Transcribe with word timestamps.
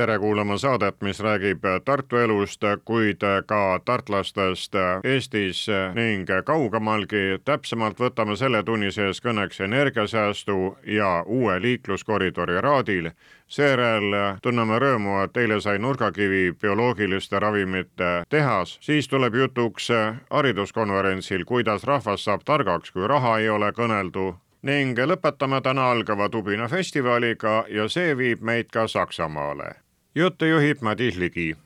Tere 0.00 0.18
kuulama 0.18 0.56
saadet, 0.58 1.02
mis 1.02 1.20
räägib 1.20 1.64
Tartu 1.84 2.16
elust, 2.16 2.62
kuid 2.84 3.20
ka 3.46 3.80
tartlastest 3.84 4.74
Eestis 5.04 5.66
ning 5.94 6.28
kaugemalgi. 6.44 7.40
täpsemalt 7.44 8.00
võtame 8.00 8.36
selle 8.36 8.62
tunni 8.62 8.88
sees 8.92 9.20
kõneks 9.20 9.60
energiasäästu 9.60 10.78
ja 10.86 11.22
uue 11.26 11.60
liikluskoridori 11.62 12.60
raadil. 12.60 13.10
seejärel 13.46 14.38
tunneme 14.42 14.78
rõõmu, 14.78 15.24
et 15.24 15.36
eile 15.36 15.60
sai 15.60 15.78
nurgakivi 15.78 16.52
bioloogiliste 16.62 17.38
ravimite 17.38 18.24
tehas, 18.28 18.78
siis 18.80 19.08
tuleb 19.08 19.34
jutuks 19.34 19.88
hariduskonverentsil, 20.30 21.44
kuidas 21.44 21.84
rahvas 21.84 22.24
saab 22.24 22.40
targaks, 22.44 22.90
kui 22.90 23.08
raha 23.08 23.38
ei 23.38 23.48
ole 23.48 23.72
kõneldu 23.72 24.34
ning 24.62 24.98
lõpetame 24.98 25.60
täna 25.60 25.90
algava 25.90 26.28
Tubina 26.28 26.68
festivaliga 26.68 27.64
ja 27.68 27.88
see 27.88 28.16
viib 28.16 28.40
meid 28.40 28.68
ka 28.72 28.88
Saksamaale. 28.88 29.89
Juttu 30.14 30.44
juhib 30.44 30.78
Madis 30.80 31.16
Ligi. 31.16 31.56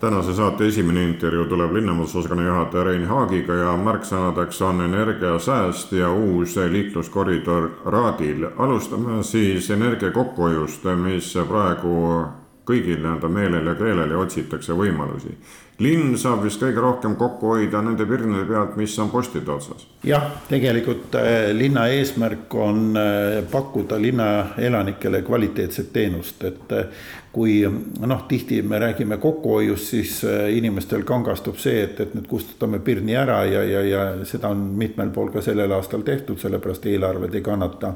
tänase 0.00 0.34
saate 0.34 0.66
esimene 0.66 1.04
intervjuu 1.04 1.44
tuleb 1.44 1.72
linnavalitsusosakonna 1.72 2.46
juhataja 2.46 2.84
Rein 2.84 3.06
Haagiga 3.06 3.54
ja 3.54 3.72
märksõnadeks 3.76 4.62
on 4.62 4.80
energiasääst 4.80 5.92
ja 5.92 6.10
uus 6.12 6.56
liikluskoridor 6.56 7.70
Raadil. 7.84 8.46
alustame 8.56 9.22
siis 9.22 9.70
energia 9.70 10.10
kokkuhoiust, 10.10 10.84
mis 10.84 11.34
praegu 11.48 12.24
kõigil 12.66 12.98
nii-öelda 13.02 13.30
meelel 13.30 13.72
ja 13.72 13.76
keelel 13.78 14.10
ja 14.10 14.18
otsitakse 14.18 14.76
võimalusi 14.76 15.36
linn 15.82 16.14
saab 16.16 16.40
vist 16.46 16.60
kõige 16.60 16.80
rohkem 16.80 17.16
kokku 17.20 17.50
hoida 17.52 17.82
nende 17.84 18.06
pirnide 18.08 18.46
pealt, 18.48 18.76
mis 18.80 18.94
on 19.02 19.10
postide 19.12 19.52
otsas. 19.52 19.84
jah, 20.06 20.24
tegelikult 20.48 21.14
äh, 21.20 21.50
linna 21.52 21.86
eesmärk 21.92 22.54
on 22.54 22.96
äh, 22.96 23.42
pakkuda 23.50 23.98
linna 24.00 24.28
elanikele 24.56 25.20
kvaliteetset 25.26 25.92
teenust, 25.92 26.44
et 26.48 26.72
äh, 26.72 26.86
kui 27.36 27.58
noh, 27.68 28.22
tihti 28.28 28.62
me 28.64 28.78
räägime 28.80 29.18
kokkuhoiust, 29.20 29.90
siis 29.92 30.22
inimestel 30.56 31.02
kangastub 31.04 31.58
see, 31.60 31.82
et, 31.84 32.00
et 32.00 32.14
nüüd 32.16 32.24
kustutame 32.30 32.80
pirni 32.80 33.12
ära 33.12 33.42
ja, 33.44 33.60
ja, 33.60 33.82
ja 33.84 34.06
seda 34.24 34.48
on 34.54 34.62
mitmel 34.80 35.12
pool 35.12 35.28
ka 35.34 35.44
sellel 35.44 35.74
aastal 35.76 36.06
tehtud, 36.06 36.40
sellepärast 36.40 36.88
eelarved 36.88 37.36
ei 37.36 37.44
kannata 37.44 37.92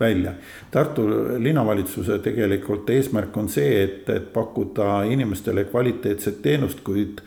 välja. 0.00 0.32
Tartu 0.70 1.06
linnavalitsuse 1.38 2.18
tegelikult 2.18 2.90
eesmärk 2.90 3.36
on 3.36 3.48
see, 3.48 3.82
et, 3.84 4.08
et 4.10 4.32
pakkuda 4.32 5.02
inimestele 5.02 5.64
kvaliteetset 5.64 6.42
teenust, 6.42 6.80
kuid 6.84 7.20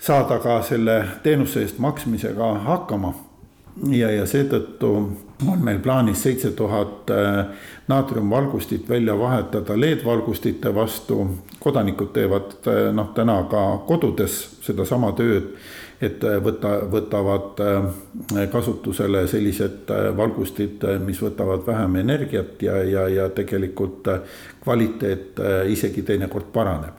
saada 0.00 0.38
ka 0.38 0.60
selle 0.62 1.04
teenuse 1.22 1.62
eest 1.62 1.78
maksmisega 1.78 2.54
hakkama. 2.66 3.14
ja, 3.90 4.10
ja 4.10 4.26
seetõttu 4.26 4.88
on 5.48 5.60
meil 5.64 5.78
plaanis 5.78 6.22
seitse 6.22 6.50
tuhat 6.50 7.10
äh, 7.10 7.46
naatriumvalgustit 7.88 8.88
välja 8.88 9.18
vahetada 9.18 9.80
LED-valgustite 9.80 10.74
vastu. 10.74 11.26
kodanikud 11.60 12.12
teevad 12.12 12.56
äh, 12.66 12.92
noh, 12.94 13.12
täna 13.14 13.42
ka 13.50 13.78
kodudes 13.86 14.40
sedasama 14.62 15.12
tööd 15.12 15.54
et 16.00 16.24
äh, 16.24 16.38
võta, 16.42 16.76
võtavad 16.90 17.60
äh, 17.60 18.46
kasutusele 18.52 19.26
sellised 19.28 19.90
äh, 19.92 20.08
valgustid, 20.16 20.84
mis 21.04 21.20
võtavad 21.22 21.66
vähem 21.66 22.00
energiat 22.00 22.62
ja, 22.64 22.78
ja, 22.84 23.06
ja 23.08 23.28
tegelikult 23.34 24.08
kvaliteet 24.64 25.40
isegi 25.68 26.02
teinekord 26.02 26.50
paraneb. 26.52 26.96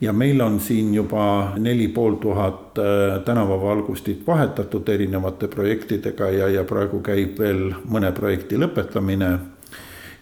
ja 0.00 0.12
meil 0.12 0.40
on 0.40 0.60
siin 0.60 0.94
juba 0.94 1.54
neli 1.58 1.88
pool 1.88 2.14
tuhat 2.22 2.78
tänavavalgustit 3.24 4.26
vahetatud 4.26 4.88
erinevate 4.88 5.48
projektidega 5.48 6.30
ja, 6.30 6.48
ja 6.48 6.64
praegu 6.64 7.00
käib 7.00 7.38
veel 7.38 7.74
mõne 7.84 8.12
projekti 8.12 8.56
lõpetamine 8.56 9.38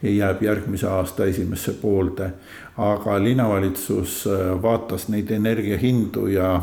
jääb 0.03 0.43
järgmise 0.43 0.87
aasta 0.87 1.25
esimesse 1.25 1.73
poolde. 1.73 2.31
aga 2.77 3.19
linnavalitsus 3.23 4.29
vaatas 4.63 5.09
neid 5.09 5.31
energiahindu 5.31 6.27
ja 6.27 6.61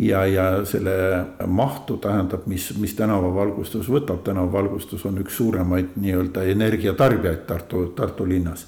ja, 0.00 0.26
ja 0.26 0.64
selle 0.64 0.90
mahtu 1.46 1.96
tähendab, 1.96 2.46
mis, 2.46 2.70
mis 2.80 2.94
tänavavalgustus 2.96 3.88
võtab, 3.92 4.22
tänavavalgustus 4.24 5.04
on 5.06 5.20
üks 5.20 5.36
suuremaid 5.36 5.96
nii-öelda 6.00 6.44
energiatarbijaid 6.54 7.46
Tartu, 7.46 7.86
Tartu 7.96 8.28
linnas. 8.28 8.66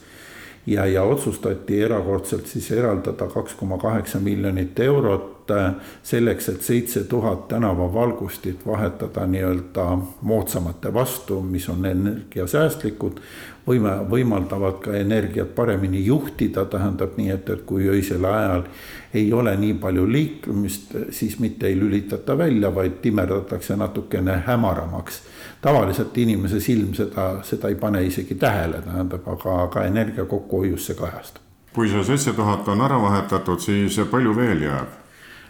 ja, 0.66 0.86
ja 0.86 1.02
otsustati 1.02 1.80
erakordselt 1.82 2.46
siis 2.46 2.70
eraldada 2.70 3.26
kaks 3.26 3.54
koma 3.54 3.78
kaheksa 3.78 4.20
miljonit 4.20 4.78
eurot 4.80 5.50
äh, 5.50 5.72
selleks, 6.02 6.48
et 6.48 6.62
seitse 6.62 7.04
tuhat 7.04 7.48
tänavavalgustit 7.48 8.66
vahetada 8.66 9.26
nii-öelda 9.26 9.98
moodsamate 10.22 10.94
vastu, 10.94 11.40
mis 11.40 11.68
on 11.68 11.86
energiasäästlikud 11.86 13.20
võime, 13.66 13.96
võimaldavad 14.10 14.78
ka 14.84 14.94
energiat 14.98 15.54
paremini 15.54 16.04
juhtida, 16.06 16.64
tähendab 16.64 17.16
nii, 17.16 17.30
et, 17.30 17.50
et 17.50 17.64
kui 17.66 17.88
öisel 17.88 18.24
ajal 18.24 18.66
ei 19.14 19.32
ole 19.32 19.56
nii 19.56 19.74
palju 19.74 20.06
liiklumist, 20.12 20.94
siis 21.10 21.38
mitte 21.38 21.66
ei 21.66 21.76
lülitata 21.80 22.38
välja, 22.38 22.74
vaid 22.74 22.92
timerdatakse 23.02 23.76
natukene 23.76 24.42
hämaramaks. 24.46 25.22
tavaliselt 25.60 26.18
inimese 26.18 26.60
silm 26.60 26.94
seda, 26.94 27.42
seda 27.42 27.68
ei 27.68 27.74
pane 27.74 28.04
isegi 28.04 28.34
tähele, 28.34 28.82
tähendab, 28.82 29.28
aga, 29.28 29.62
aga 29.62 29.84
energia 29.84 30.24
kokkuhoius 30.24 30.86
see 30.86 30.96
kajastub. 30.96 31.42
kui 31.74 31.88
see 31.88 32.04
seitse 32.04 32.32
tuhat 32.32 32.68
on 32.68 32.80
ära 32.80 33.02
vahetatud, 33.02 33.60
siis 33.60 34.00
palju 34.10 34.36
veel 34.36 34.62
jääb? 34.62 34.98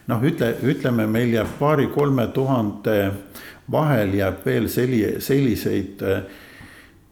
noh, 0.06 0.22
ütle, 0.22 0.54
ütleme, 0.62 1.06
meil 1.06 1.32
jääb 1.32 1.58
paari-kolme 1.58 2.26
tuhande 2.26 3.12
vahel 3.70 4.14
jääb 4.14 4.46
veel 4.46 4.68
selli-, 4.68 5.20
selliseid 5.20 6.02
äh, 6.02 6.22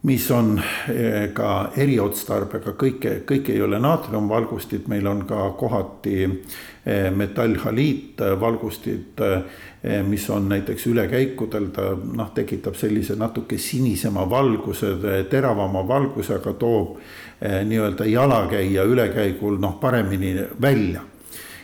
mis 0.03 0.31
on 0.31 0.61
eh, 0.89 1.29
ka 1.33 1.71
eriotstarbega, 1.77 2.73
kõike, 2.77 3.21
kõik 3.27 3.49
ei 3.53 3.61
ole 3.61 3.79
naatriumvalgustid, 3.81 4.87
meil 4.89 5.07
on 5.07 5.25
ka 5.29 5.51
kohati 5.59 6.15
eh, 6.25 7.11
metallhaliitvalgustid, 7.13 9.21
eh, 9.21 10.01
mis 10.07 10.29
on 10.29 10.49
näiteks 10.49 10.87
ülekäikudel, 10.89 11.69
ta 11.75 11.91
noh, 11.93 12.33
tekitab 12.33 12.75
sellise 12.79 13.15
natuke 13.19 13.57
sinisema 13.61 14.25
valguse, 14.29 14.95
teravama 15.29 15.85
valguse, 15.87 16.39
aga 16.41 16.53
toob 16.53 16.97
nii-öelda 17.41 18.05
jalakäija 18.05 18.83
ülekäigul 18.85 19.57
noh, 19.61 19.79
paremini 19.81 20.35
välja 20.61 21.01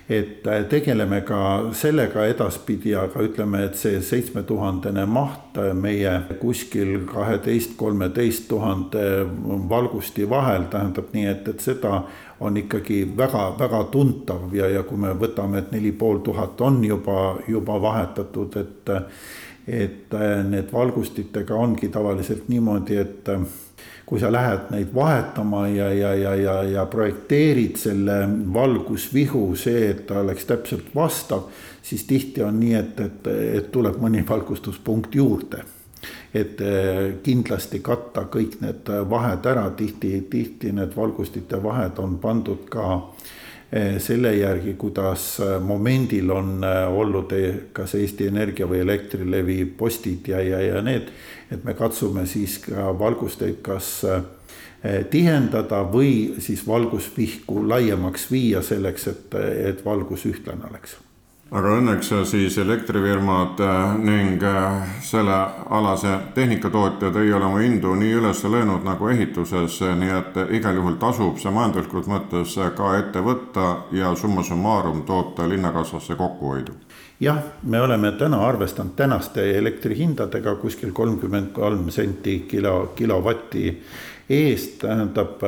et 0.10 0.48
äh, 0.48 0.64
tegeleme 0.70 1.22
ka 1.28 1.40
sellega 1.76 2.24
edaspidi, 2.32 2.94
aga 2.96 3.24
ütleme, 3.28 3.66
et 3.68 3.76
see 3.76 4.00
seitsmetuhandene 4.04 5.04
maht 5.10 5.58
äh, 5.60 5.74
meie 5.76 6.14
kuskil 6.40 7.02
kaheteist, 7.10 7.76
kolmeteist 7.80 8.48
tuhande 8.48 9.04
valgusti 9.70 10.30
vahel 10.30 10.70
tähendab 10.72 11.12
nii, 11.14 11.26
et, 11.34 11.52
et 11.52 11.64
seda 11.64 12.02
on 12.40 12.58
ikkagi 12.58 13.02
väga-väga 13.18 13.84
tuntav 13.92 14.56
ja, 14.56 14.70
ja 14.72 14.86
kui 14.88 15.02
me 15.02 15.12
võtame, 15.18 15.60
et 15.60 15.76
neli 15.76 15.92
pool 15.92 16.24
tuhat 16.24 16.62
on 16.62 16.80
juba, 16.86 17.36
juba 17.48 17.82
vahetatud, 17.82 18.58
et 18.64 18.98
et 19.68 20.14
äh, 20.16 20.44
need 20.48 20.70
valgustitega 20.72 21.56
ongi 21.60 21.90
tavaliselt 21.92 22.48
niimoodi, 22.48 23.02
et 23.04 23.28
kui 24.08 24.20
sa 24.20 24.30
lähed 24.32 24.70
neid 24.72 24.94
vahetama 24.96 25.66
ja, 25.68 25.90
ja, 25.94 26.14
ja, 26.16 26.36
ja, 26.36 26.54
ja 26.64 26.86
projekteerid 26.88 27.76
selle 27.76 28.22
valgusvihu, 28.54 29.50
see, 29.60 29.90
et 29.92 30.06
ta 30.08 30.22
oleks 30.22 30.48
täpselt 30.48 30.94
vastav, 30.96 31.50
siis 31.84 32.06
tihti 32.08 32.44
on 32.44 32.56
nii, 32.60 32.76
et, 32.80 33.02
et, 33.04 33.28
et 33.60 33.68
tuleb 33.72 34.00
mõni 34.00 34.24
valgustuspunkt 34.28 35.16
juurde. 35.16 35.66
et 36.34 36.62
eh, 36.62 37.18
kindlasti 37.24 37.80
katta 37.82 38.28
kõik 38.32 38.60
need 38.62 38.90
vahed 39.10 39.46
ära, 39.50 39.70
tihti, 39.76 40.28
tihti 40.30 40.72
need 40.72 40.96
valgustite 40.96 41.60
vahed 41.64 42.00
on 42.00 42.18
pandud 42.22 42.68
ka 42.70 43.00
selle 44.00 44.32
järgi, 44.32 44.74
kuidas 44.80 45.42
momendil 45.60 46.30
on 46.32 46.64
eh, 46.64 46.84
olnud 46.88 47.34
kas 47.76 47.96
Eesti 48.00 48.30
Energia 48.32 48.68
või 48.70 48.80
Elektrilevi 48.80 49.66
postid 49.78 50.30
ja, 50.32 50.40
ja, 50.40 50.62
ja 50.64 50.82
need 50.82 51.12
et 51.52 51.64
me 51.64 51.76
katsume 51.76 52.26
siis 52.28 52.60
ka 52.64 52.92
valgusteid 53.00 53.60
kas 53.66 53.90
eh, 54.08 55.04
tihendada 55.12 55.82
või 55.92 56.38
siis 56.44 56.64
valgusvihku 56.68 57.66
laiemaks 57.68 58.30
viia 58.32 58.64
selleks, 58.64 59.08
et, 59.12 59.38
et 59.74 59.86
valgus 59.86 60.26
ühtlane 60.30 60.68
oleks 60.70 60.98
aga 61.52 61.76
õnneks 61.80 62.10
siis 62.28 62.58
elektrifirmad 62.60 63.62
eh, 63.64 63.94
ning 64.04 64.44
eh, 64.44 64.96
sellealase 65.06 66.18
tehnikatootjad 66.36 67.16
ei 67.22 67.32
ole 67.34 67.48
oma 67.48 67.62
hindu 67.64 67.94
nii 67.96 68.18
üles 68.20 68.44
löönud 68.44 68.84
nagu 68.88 69.08
ehituses, 69.14 69.80
nii 70.02 70.12
et 70.18 70.42
igal 70.60 70.76
juhul 70.76 70.98
tasub 71.00 71.40
see 71.40 71.54
majanduslikult 71.56 72.10
mõttes 72.12 72.58
ka 72.76 72.92
ette 73.00 73.24
võtta 73.24 73.70
ja 73.96 74.12
summa 74.16 74.44
summarum 74.44 75.06
toota 75.08 75.48
linnakassasse 75.50 76.20
kokkuhoidu. 76.20 76.76
Jah, 77.20 77.40
me 77.64 77.80
oleme 77.82 78.12
täna 78.12 78.44
arvestanud 78.46 78.94
tänaste 78.96 79.42
elektrihindadega 79.58 80.56
kuskil 80.62 80.92
kolmkümmend 80.94 81.50
kolm 81.56 81.90
senti 81.90 82.44
kilo, 82.50 82.92
kilovati 82.96 83.72
eest, 84.30 84.80
tähendab, 84.82 85.40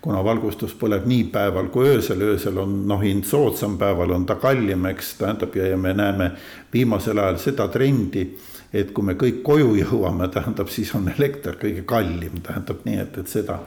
kuna 0.00 0.22
valgustus 0.24 0.74
põleb 0.78 1.06
nii 1.10 1.24
päeval 1.34 1.68
kui 1.74 1.88
öösel, 1.90 2.22
öösel 2.22 2.60
on 2.62 2.76
noh, 2.88 3.02
hind 3.02 3.26
soodsam, 3.26 3.76
päeval 3.80 4.14
on 4.14 4.26
ta 4.26 4.36
kallim, 4.42 4.86
eks, 4.92 5.16
tähendab 5.18 5.56
ja, 5.58 5.72
ja 5.72 5.80
me 5.80 5.94
näeme 5.96 6.30
viimasel 6.72 7.18
ajal 7.18 7.40
seda 7.42 7.68
trendi, 7.72 8.28
et 8.72 8.92
kui 8.94 9.04
me 9.04 9.16
kõik 9.20 9.42
koju 9.44 9.74
jõuame, 9.80 10.30
tähendab, 10.32 10.70
siis 10.72 10.94
on 10.96 11.10
elekter 11.12 11.58
kõige 11.60 11.84
kallim, 11.88 12.40
tähendab 12.46 12.86
nii, 12.86 13.00
et, 13.02 13.18
et 13.18 13.28
seda. 13.28 13.58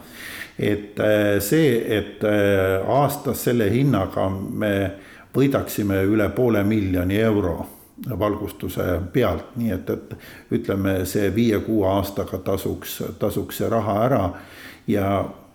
et 0.58 1.00
äh, 1.00 1.36
see, 1.44 1.76
et 1.98 2.24
äh, 2.24 2.80
aastas 2.88 3.44
selle 3.44 3.68
hinnaga 3.70 4.28
me 4.32 4.74
võidaksime 5.36 6.00
üle 6.08 6.30
poole 6.32 6.64
miljoni 6.64 7.20
euro 7.20 7.75
valgustuse 8.18 9.00
pealt, 9.12 9.56
nii 9.56 9.72
et, 9.72 9.90
et 9.90 10.14
ütleme, 10.52 10.98
see 11.08 11.30
viie-kuue 11.34 11.88
aastaga 11.88 12.38
tasuks, 12.44 13.00
tasuks 13.18 13.62
see 13.62 13.72
raha 13.72 13.98
ära. 14.04 14.22
Ja 14.86 15.08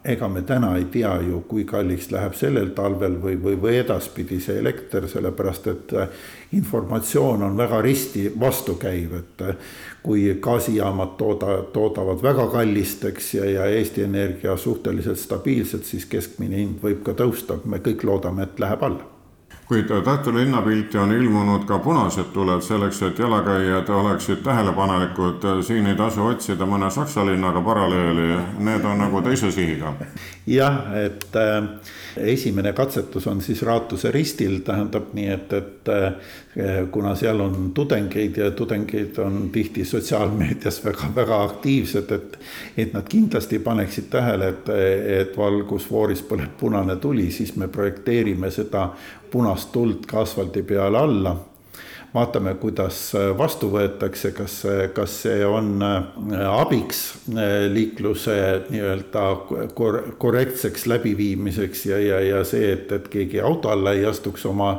ega 0.06 0.28
me 0.28 0.42
täna 0.42 0.72
ei 0.78 0.88
tea 0.92 1.12
ju, 1.22 1.44
kui 1.48 1.64
kalliks 1.70 2.10
läheb 2.12 2.34
sellel 2.34 2.72
talvel 2.76 3.20
või, 3.22 3.36
või, 3.44 3.56
või 3.62 3.76
edaspidi 3.84 4.40
see 4.42 4.58
elekter, 4.60 5.06
sellepärast 5.10 5.68
et 5.70 5.94
informatsioon 6.58 7.46
on 7.46 7.58
väga 7.58 7.82
risti 7.86 8.26
vastukäiv, 8.40 9.14
et 9.20 9.46
kui 10.02 10.26
gaasijaamad 10.42 11.14
tooda, 11.22 11.62
toodavad 11.74 12.24
väga 12.24 12.48
kallist, 12.56 13.06
eks, 13.14 13.34
ja, 13.38 13.46
ja 13.46 13.70
Eesti 13.70 14.08
Energia 14.10 14.58
suhteliselt 14.58 15.22
stabiilselt, 15.22 15.86
siis 15.86 16.10
keskmine 16.10 16.58
hind 16.58 16.82
võib 16.82 17.06
ka 17.06 17.14
tõusta, 17.14 17.62
me 17.66 17.84
kõik 17.86 18.06
loodame, 18.10 18.50
et 18.50 18.60
läheb 18.60 18.90
alla 18.90 19.21
kuid 19.72 20.04
Tartu 20.04 20.34
linnapilti 20.34 20.98
on 20.98 21.12
ilmunud 21.12 21.64
ka 21.64 21.78
punased 21.80 22.34
tuled 22.34 22.62
selleks, 22.62 23.02
et 23.08 23.20
jalakäijad 23.20 23.90
oleksid 23.90 24.42
tähelepanelikud. 24.44 25.64
siin 25.64 25.88
ei 25.88 25.96
tasu 25.96 26.26
otsida 26.26 26.68
mõne 26.68 26.90
Saksa 26.92 27.24
linnaga 27.26 27.62
paralleeli, 27.62 28.36
need 28.60 28.84
on 28.84 29.00
nagu 29.00 29.22
teise 29.22 29.52
sihiga. 29.52 29.94
jah, 30.48 30.82
et 31.06 31.36
äh, 31.36 31.64
esimene 32.18 32.74
katsetus 32.74 33.28
on 33.28 33.42
siis 33.42 33.62
Raatuse 33.62 34.12
ristil, 34.12 34.60
tähendab 34.60 35.14
nii, 35.14 35.28
et, 35.28 35.54
et 35.54 35.90
äh, 35.90 36.12
kuna 36.92 37.16
seal 37.16 37.40
on 37.40 37.72
tudengeid 37.74 38.38
ja 38.38 38.52
tudengeid 38.52 39.18
on 39.24 39.50
tihti 39.52 39.86
sotsiaalmeedias 39.86 40.86
väga-väga 40.86 41.44
aktiivsed, 41.44 42.12
et 42.12 42.40
et 42.78 42.94
nad 42.94 43.08
kindlasti 43.08 43.60
paneksid 43.60 44.12
tähele, 44.12 44.48
et, 44.50 44.70
et 45.22 45.38
valgusfooris 45.38 46.28
põleb 46.28 46.60
punane 46.60 46.96
tuli, 46.96 47.32
siis 47.32 47.56
me 47.56 47.68
projekteerime 47.68 48.52
seda 48.52 48.90
punast 49.32 49.72
tuld 49.74 50.06
ka 50.10 50.22
asfaldi 50.26 50.64
peale 50.68 51.00
alla. 51.00 51.36
Vaatame, 52.12 52.58
kuidas 52.60 52.98
vastu 53.40 53.70
võetakse, 53.72 54.34
kas, 54.36 54.58
kas 54.92 55.14
see 55.24 55.46
on 55.48 55.78
äh, 55.80 56.42
abiks 56.44 57.06
äh, 57.32 57.70
liikluse 57.72 58.36
nii-öelda 58.68 59.22
kor 59.78 60.02
korrektseks 60.20 60.90
läbiviimiseks 60.92 61.86
ja, 61.88 62.02
ja, 62.04 62.20
ja 62.20 62.44
see, 62.44 62.74
et, 62.74 62.92
et 62.92 63.08
keegi 63.14 63.40
auto 63.40 63.72
alla 63.72 63.96
ei 63.96 64.04
astuks 64.10 64.44
oma 64.50 64.74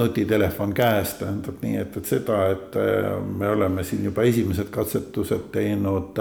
nutitelefon 0.00 0.72
käes, 0.76 1.14
tähendab 1.20 1.60
nii, 1.62 1.76
et, 1.84 2.00
et 2.00 2.10
seda, 2.14 2.40
et 2.54 2.80
äh, 2.80 3.12
me 3.20 3.52
oleme 3.52 3.84
siin 3.86 4.08
juba 4.08 4.24
esimesed 4.28 4.72
katsetused 4.72 5.50
teinud 5.54 6.18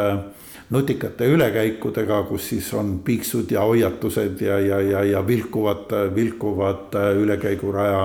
nutikate 0.69 1.25
ülekäikudega, 1.25 2.21
kus 2.29 2.51
siis 2.51 2.67
on 2.77 2.99
piiksud 3.05 3.51
ja 3.51 3.63
hoiatused 3.65 4.41
ja, 4.45 4.59
ja, 4.61 4.81
ja, 4.85 5.03
ja 5.03 5.27
vilkuvad, 5.27 5.95
vilkuvad 6.15 6.99
ülekäiguraja 7.17 8.03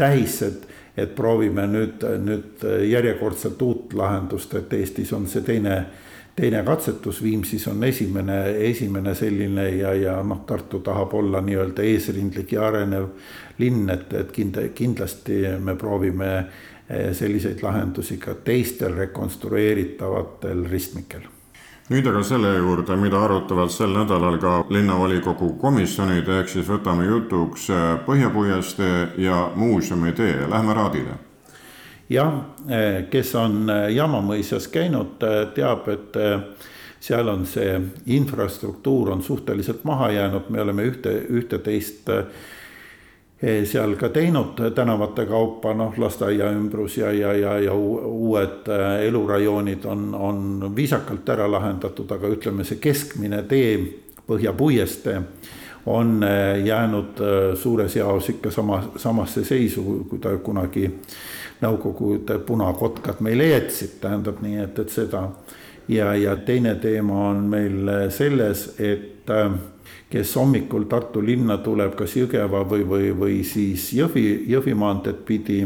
tähised 0.00 0.70
et 1.00 1.14
proovime 1.16 1.66
nüüd, 1.70 2.04
nüüd 2.24 2.64
järjekordselt 2.88 3.60
uut 3.62 3.94
lahendust, 3.96 4.54
et 4.58 4.72
Eestis 4.80 5.12
on 5.16 5.26
see 5.30 5.44
teine, 5.46 5.82
teine 6.36 6.62
katsetus, 6.64 7.22
Viimsis 7.22 7.66
on 7.68 7.84
esimene, 7.84 8.40
esimene 8.70 9.14
selline 9.14 9.68
ja, 9.76 9.94
ja 9.94 10.18
noh, 10.22 10.44
Tartu 10.46 10.80
tahab 10.84 11.14
olla 11.14 11.40
nii-öelda 11.44 11.82
eesrindlik 11.82 12.52
ja 12.52 12.66
arenev 12.68 13.10
linn, 13.58 13.90
et, 13.90 14.12
et 14.12 14.32
kind-, 14.32 14.62
kindlasti 14.74 15.42
me 15.60 15.76
proovime 15.76 16.30
eh, 16.38 17.10
selliseid 17.16 17.62
lahendusi 17.62 18.16
ka 18.22 18.38
teistel 18.44 18.96
rekonstrueeritavatel 18.96 20.64
ristmikel 20.70 21.28
nüüd 21.90 22.06
aga 22.06 22.20
selle 22.22 22.52
juurde, 22.54 22.94
mida 22.96 23.18
arutavad 23.24 23.72
sel 23.74 23.90
nädalal 23.94 24.38
ka 24.42 24.52
linnavolikogu 24.70 25.56
komisjonid, 25.58 26.28
ehk 26.38 26.52
siis 26.52 26.68
võtame 26.70 27.08
jutuks 27.08 27.66
äh, 27.74 27.88
Põhjapuiestee 28.06 29.08
ja 29.24 29.48
Muuseumitee, 29.56 30.46
lähme 30.50 30.76
Raadile. 30.78 31.18
Jah, 32.10 32.40
äh, 32.70 33.04
kes 33.10 33.34
on 33.38 33.70
äh, 33.70 33.88
Jaamamõisas 33.94 34.68
käinud, 34.68 35.18
teab, 35.54 35.88
et 35.88 36.16
seal 37.00 37.28
on 37.32 37.46
see 37.48 37.78
infrastruktuur 38.12 39.14
on 39.14 39.22
suhteliselt 39.22 39.84
maha 39.84 40.10
jäänud, 40.12 40.50
me 40.50 40.60
oleme 40.60 40.84
ühte, 40.90 41.14
ühte-teist 41.30 42.10
Eh, 43.42 43.64
seal 43.64 43.94
ka 43.96 44.10
teinud 44.12 44.58
tänavate 44.76 45.24
kaupa, 45.24 45.72
noh, 45.72 45.94
lasteaia 45.96 46.50
ümbrus 46.52 46.98
ja, 46.98 47.08
ja, 47.12 47.32
ja, 47.32 47.54
ja 47.64 47.72
uued 47.72 48.68
eh, 48.68 49.06
elurajoonid 49.06 49.86
on, 49.88 50.02
on 50.14 50.72
viisakalt 50.76 51.28
ära 51.32 51.46
lahendatud, 51.48 52.12
aga 52.12 52.28
ütleme, 52.28 52.66
see 52.68 52.76
keskmine 52.84 53.40
tee, 53.48 53.78
Põhja-Puiestee 54.28 55.22
on 55.86 56.22
eh, 56.22 56.64
jäänud 56.64 57.20
suures 57.54 57.96
jaos 57.96 58.28
ikka 58.28 58.50
sama, 58.50 58.82
samasse 58.96 59.44
seisu, 59.44 60.06
kui 60.08 60.18
ta 60.18 60.36
kunagi 60.36 60.90
Nõukogude 61.60 62.38
punakotkad 62.48 63.18
meile 63.20 63.50
jätsid, 63.50 63.98
tähendab 64.00 64.38
nii, 64.40 64.62
et, 64.62 64.78
et 64.80 64.88
seda. 64.88 65.26
ja, 65.88 66.14
ja 66.16 66.36
teine 66.36 66.74
teema 66.80 67.18
on 67.28 67.42
meil 67.52 67.90
selles, 68.08 68.62
et 68.78 69.28
kes 70.10 70.32
hommikul 70.36 70.86
Tartu 70.88 71.20
linna 71.20 71.58
tuleb 71.60 71.92
kas 71.98 72.16
Jõgeva 72.16 72.62
või, 72.64 72.86
või, 72.88 73.10
või 73.12 73.36
siis 73.44 73.90
Jõhvi, 73.92 74.46
Jõhvi 74.48 74.74
maanteed 74.74 75.20
pidi, 75.28 75.60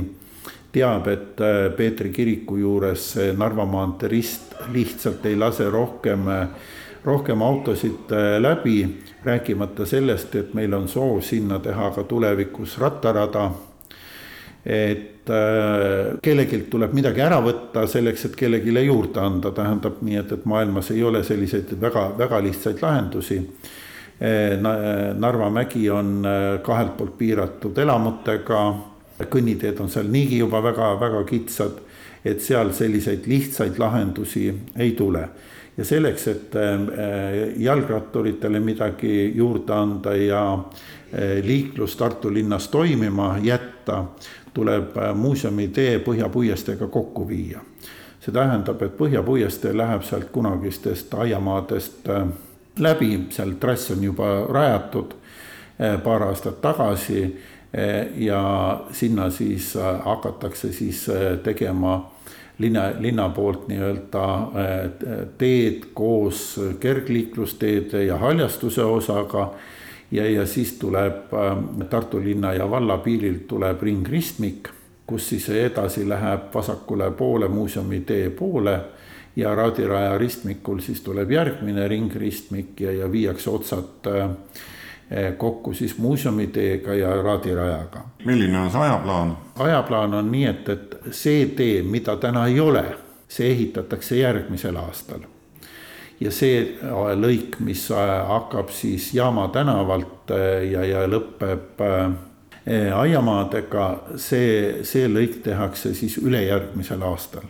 teab, 0.74 1.06
et 1.08 1.42
Peetri 1.76 2.10
kiriku 2.10 2.58
juures 2.58 3.12
Narva 3.38 3.64
maantee 3.64 4.10
rist 4.10 4.56
lihtsalt 4.74 5.26
ei 5.30 5.38
lase 5.38 5.70
rohkem, 5.70 6.26
rohkem 7.04 7.42
autosid 7.42 8.12
äh, 8.12 8.40
läbi, 8.40 9.02
rääkimata 9.24 9.86
sellest, 9.86 10.34
et 10.34 10.54
meil 10.54 10.74
on 10.74 10.88
soov 10.88 11.20
sinna 11.20 11.58
teha 11.58 11.90
ka 11.90 12.04
tulevikus 12.08 12.78
rattarada. 12.78 13.50
Et 14.64 15.30
äh, 15.30 16.16
kellelgi 16.22 16.62
tuleb 16.72 16.94
midagi 16.96 17.20
ära 17.20 17.40
võtta 17.44 17.86
selleks, 17.86 18.24
et 18.24 18.36
kellelegi 18.36 18.86
juurde 18.86 19.20
anda, 19.20 19.52
tähendab 19.52 20.00
nii, 20.00 20.16
et, 20.22 20.32
et 20.32 20.44
maailmas 20.48 20.90
ei 20.90 21.02
ole 21.04 21.24
selliseid 21.24 21.76
väga, 21.80 22.10
väga 22.18 22.40
lihtsaid 22.48 22.82
lahendusi. 22.82 23.40
Eh, 24.20 24.54
Narva 25.18 25.48
mägi 25.50 25.88
on 25.90 26.22
kahelt 26.62 26.92
poolt 26.96 27.16
piiratud 27.18 27.78
elamutega, 27.82 28.60
kõnniteed 29.26 29.80
on 29.82 29.90
seal 29.90 30.06
niigi 30.06 30.38
juba 30.38 30.60
väga-väga 30.62 31.24
kitsad, 31.26 31.80
et 32.24 32.40
seal 32.40 32.70
selliseid 32.72 33.26
lihtsaid 33.26 33.78
lahendusi 33.82 34.46
ei 34.78 34.92
tule. 34.94 35.26
Ja 35.76 35.84
selleks, 35.84 36.28
et 36.28 36.56
eh, 36.56 37.54
jalgratturitele 37.56 38.60
midagi 38.60 39.32
juurde 39.36 39.72
anda 39.72 40.16
ja 40.16 40.44
liiklus 41.42 41.96
Tartu 41.96 42.32
linnas 42.34 42.68
toimima 42.68 43.36
jätta, 43.42 44.04
tuleb 44.54 44.96
muuseumitee 45.14 45.98
Põhja-Puiesteega 46.02 46.88
kokku 46.90 47.28
viia. 47.28 47.60
see 48.20 48.32
tähendab, 48.32 48.82
et 48.82 48.96
Põhja-Puiestee 48.98 49.76
läheb 49.76 50.02
sealt 50.02 50.30
kunagistest 50.32 51.14
aiamaadest 51.14 52.08
läbi, 52.78 53.26
seal 53.30 53.52
trass 53.60 53.90
on 53.90 54.02
juba 54.04 54.46
rajatud 54.50 55.14
paar 56.04 56.22
aastat 56.22 56.60
tagasi 56.60 57.36
ja 58.16 58.80
sinna 58.92 59.30
siis 59.30 59.74
hakatakse 60.04 60.72
siis 60.72 61.06
tegema 61.42 62.10
linna, 62.58 62.90
linna 62.98 63.28
poolt 63.28 63.68
nii-öelda 63.68 64.26
teed 65.38 65.88
koos 65.94 66.60
kergliiklusteede 66.80 68.04
ja 68.04 68.18
haljastuse 68.18 68.84
osaga. 68.84 69.52
ja, 70.10 70.30
ja 70.30 70.46
siis 70.46 70.72
tuleb 70.72 71.32
Tartu 71.90 72.20
linna 72.24 72.52
ja 72.52 72.70
valla 72.70 72.98
piirilt 72.98 73.46
tuleb 73.46 73.82
ringristmik, 73.82 74.68
kus 75.06 75.28
siis 75.28 75.48
edasi 75.48 76.08
läheb 76.08 76.54
vasakule 76.54 77.10
poole 77.10 77.48
muuseumi 77.48 78.00
tee 78.00 78.30
poole 78.30 78.80
ja 79.36 79.54
raadiraja 79.54 80.18
ristmikul 80.18 80.78
siis 80.78 81.00
tuleb 81.00 81.30
järgmine 81.30 81.88
ringristmik 81.88 82.80
ja, 82.80 82.92
ja 82.92 83.12
viiakse 83.12 83.50
otsad 83.50 84.06
äh, 84.06 84.30
kokku 85.36 85.74
siis 85.74 85.98
muuseumiteega 85.98 86.94
ja 86.94 87.22
raadirajaga. 87.22 88.00
milline 88.24 88.58
on 88.58 88.70
see 88.70 88.80
ajaplaan? 88.80 89.36
ajaplaan 89.58 90.14
on 90.14 90.32
nii, 90.32 90.44
et, 90.46 90.68
et 90.68 90.96
see 91.10 91.46
tee, 91.46 91.82
mida 91.82 92.16
täna 92.16 92.46
ei 92.46 92.60
ole, 92.60 92.84
see 93.28 93.50
ehitatakse 93.50 94.16
järgmisel 94.16 94.76
aastal. 94.76 95.26
ja 96.20 96.30
see 96.30 96.60
äh, 96.82 97.16
lõik, 97.20 97.60
mis 97.60 97.90
äh, 97.90 98.14
hakkab 98.28 98.72
siis 98.72 99.12
Jaama 99.14 99.48
tänavalt 99.48 100.30
ja, 100.70 100.84
ja 100.84 101.06
lõpeb 101.06 101.82
aiamaadega, 102.96 103.86
see, 104.16 104.84
see 104.88 105.08
lõik 105.08 105.42
tehakse 105.44 105.94
siis 105.94 106.16
ülejärgmisel 106.18 107.02
aastal. 107.02 107.44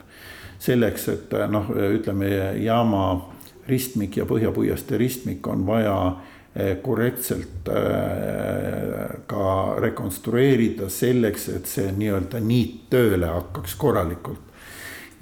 selleks, 0.58 1.08
et 1.08 1.34
noh, 1.48 1.70
ütleme 1.70 2.28
jaama 2.58 3.34
ristmik 3.68 4.16
ja 4.16 4.24
Põhja-Puiestee 4.24 4.98
ristmik 4.98 5.46
on 5.46 5.66
vaja 5.66 6.16
korrektselt 6.82 7.66
ka 9.26 9.46
rekonstrueerida 9.82 10.86
selleks, 10.86 11.48
et 11.50 11.66
see 11.66 11.88
nii-öelda 11.96 12.38
niit 12.38 12.84
tööle 12.94 13.26
hakkaks 13.26 13.74
korralikult 13.80 14.54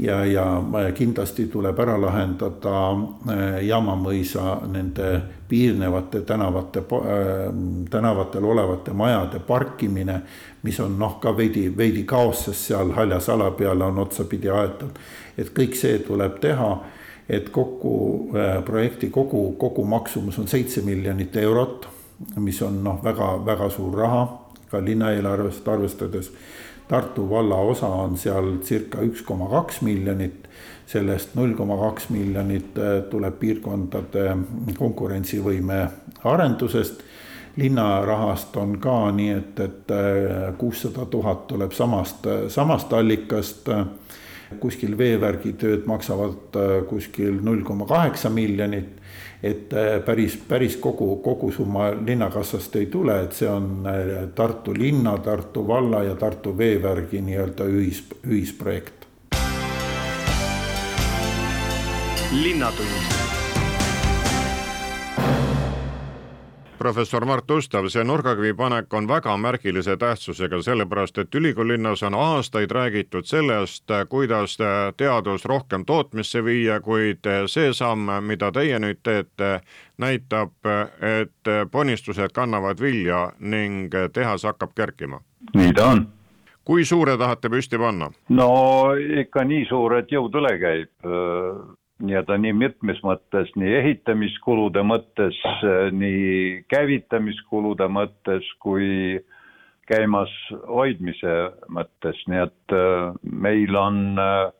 ja, 0.03 0.25
ja 0.25 0.93
kindlasti 0.95 1.47
tuleb 1.47 1.79
ära 1.81 1.97
lahendada 2.01 2.77
äh, 2.93 3.59
Jaamamõisa 3.67 4.57
nende 4.71 5.21
piirnevate 5.49 6.23
tänavate, 6.27 6.83
tänavatel 7.91 8.45
olevate 8.45 8.93
majade 8.97 9.41
parkimine, 9.47 10.23
mis 10.63 10.81
on 10.81 10.97
noh, 10.99 11.19
ka 11.21 11.37
veidi, 11.37 11.67
veidi 11.77 12.07
kaos, 12.09 12.47
sest 12.47 12.71
seal 12.71 12.95
haljas 12.97 13.29
ala 13.29 13.51
peale 13.51 13.85
on 13.85 13.99
otsapidi 13.99 14.51
aetud. 14.51 14.99
et 15.39 15.53
kõik 15.53 15.77
see 15.77 15.99
tuleb 15.99 16.41
teha, 16.41 16.71
et 17.33 17.49
kokku 17.51 17.95
äh, 18.37 18.59
projekti 18.65 19.09
kogu, 19.11 19.53
kogu 19.59 19.85
maksumus 19.89 20.39
on 20.39 20.49
seitse 20.49 20.83
miljonit 20.85 21.37
eurot, 21.37 21.89
mis 22.37 22.63
on 22.63 22.83
noh, 22.85 23.01
väga-väga 23.05 23.71
suur 23.73 23.97
raha 23.99 24.27
ka 24.71 24.81
linnaeelarvest 24.85 25.69
arvestades 25.69 26.31
Tartu 26.89 27.31
valla 27.31 27.57
osa 27.57 27.87
on 27.87 28.19
seal 28.21 28.59
circa 28.65 29.01
üks 29.01 29.23
koma 29.25 29.47
kaks 29.49 29.79
miljonit, 29.81 30.49
sellest 30.87 31.33
null 31.39 31.55
koma 31.57 31.79
kaks 31.81 32.11
miljonit 32.13 32.77
äh, 32.77 32.99
tuleb 33.09 33.39
piirkondade 33.41 34.37
konkurentsivõime 34.79 35.79
arendusest. 36.25 37.01
linna 37.57 38.05
rahast 38.05 38.57
on 38.57 38.79
ka 38.81 39.11
nii, 39.13 39.31
et, 39.31 39.61
et 39.61 39.91
äh, 39.91 40.53
kuussada 40.59 41.07
tuhat 41.07 41.47
tuleb 41.47 41.73
samast, 41.73 42.29
samast 42.49 42.93
allikast 42.93 43.69
kuskil 44.61 44.97
veevärgitööd 44.99 45.87
maksavad 45.87 46.57
äh, 46.57 46.75
kuskil 46.89 47.41
null 47.43 47.63
koma 47.67 47.87
kaheksa 47.87 48.31
miljonit 48.31 48.99
et 49.43 49.73
äh, 49.73 50.05
päris, 50.05 50.37
päris 50.49 50.77
kogu, 50.77 51.17
kogusumma 51.17 51.91
linnakassast 52.07 52.77
ei 52.77 52.87
tule, 52.87 53.23
et 53.25 53.35
see 53.35 53.49
on 53.51 53.87
äh, 53.87 54.29
Tartu 54.35 54.75
linna, 54.77 55.17
Tartu 55.19 55.67
valla 55.69 56.05
ja 56.07 56.15
Tartu 56.15 56.57
veevärgi 56.59 57.21
nii-öelda 57.21 57.67
ühis, 57.67 58.05
ühisprojekt. 58.27 58.99
linnatund 62.33 63.42
professor 66.83 67.25
Mart 67.25 67.51
Ustav, 67.51 67.87
see 67.95 68.03
nurgakivi 68.03 68.57
panek 68.59 68.95
on 68.99 69.07
väga 69.07 69.37
märgilise 69.39 69.95
tähtsusega, 69.97 70.59
sellepärast 70.67 71.19
et 71.23 71.35
ülikoolilinnas 71.39 72.03
on 72.03 72.17
aastaid 72.19 72.71
räägitud 72.75 73.29
sellest, 73.29 73.85
kuidas 74.09 74.57
teadus 74.97 75.45
rohkem 75.45 75.85
tootmisse 75.87 76.43
viia, 76.45 76.81
kuid 76.81 77.29
see 77.47 77.71
samm, 77.73 78.11
mida 78.27 78.51
teie 78.53 78.81
nüüd 78.83 78.99
teete, 79.03 79.61
näitab, 80.03 80.57
et 81.07 81.53
ponnistused 81.71 82.35
kannavad 82.35 82.83
vilja 82.83 83.29
ning 83.39 83.95
tehas 84.13 84.43
hakkab 84.43 84.75
kerkima. 84.75 85.21
nii 85.55 85.73
ta 85.79 85.87
on 85.87 86.03
kui 86.65 86.85
suure 86.85 87.15
tahate 87.19 87.51
püsti 87.51 87.79
panna? 87.79 88.11
no 88.29 88.49
ikka 89.23 89.45
nii 89.45 89.69
suur, 89.71 90.01
et 90.03 90.11
jõud 90.11 90.35
üle 90.43 90.57
käib 90.59 90.91
nii-öelda 92.03 92.37
nii 92.43 92.53
mitmes 92.59 92.99
mõttes, 93.07 93.53
nii 93.57 93.77
ehitamiskulude 93.79 94.83
mõttes, 94.87 95.39
nii 95.95 96.65
käivitamiskulude 96.73 97.87
mõttes 97.93 98.49
kui 98.63 99.21
käimas 99.91 100.33
hoidmise 100.69 101.37
mõttes, 101.73 102.19
nii 102.31 102.43
et 102.47 102.75
äh, 102.77 103.15
meil 103.25 103.77
on 103.77 103.99
äh, 104.21 104.53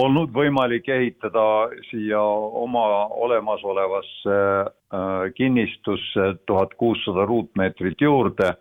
olnud 0.00 0.32
võimalik 0.34 0.88
ehitada 0.90 1.44
siia 1.90 2.20
oma 2.20 2.84
olemasolevasse 3.24 4.40
äh, 4.60 5.30
kinnistusse 5.36 6.34
tuhat 6.46 6.74
kuussada 6.78 7.26
ruutmeetrit 7.30 8.00
juurde. 8.00 8.54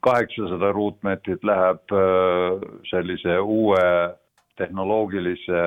kaheksasada 0.00 0.68
ruutmeetrit 0.72 1.42
läheb 1.44 1.92
sellise 2.86 3.38
uue 3.38 3.80
tehnoloogilise 4.56 5.62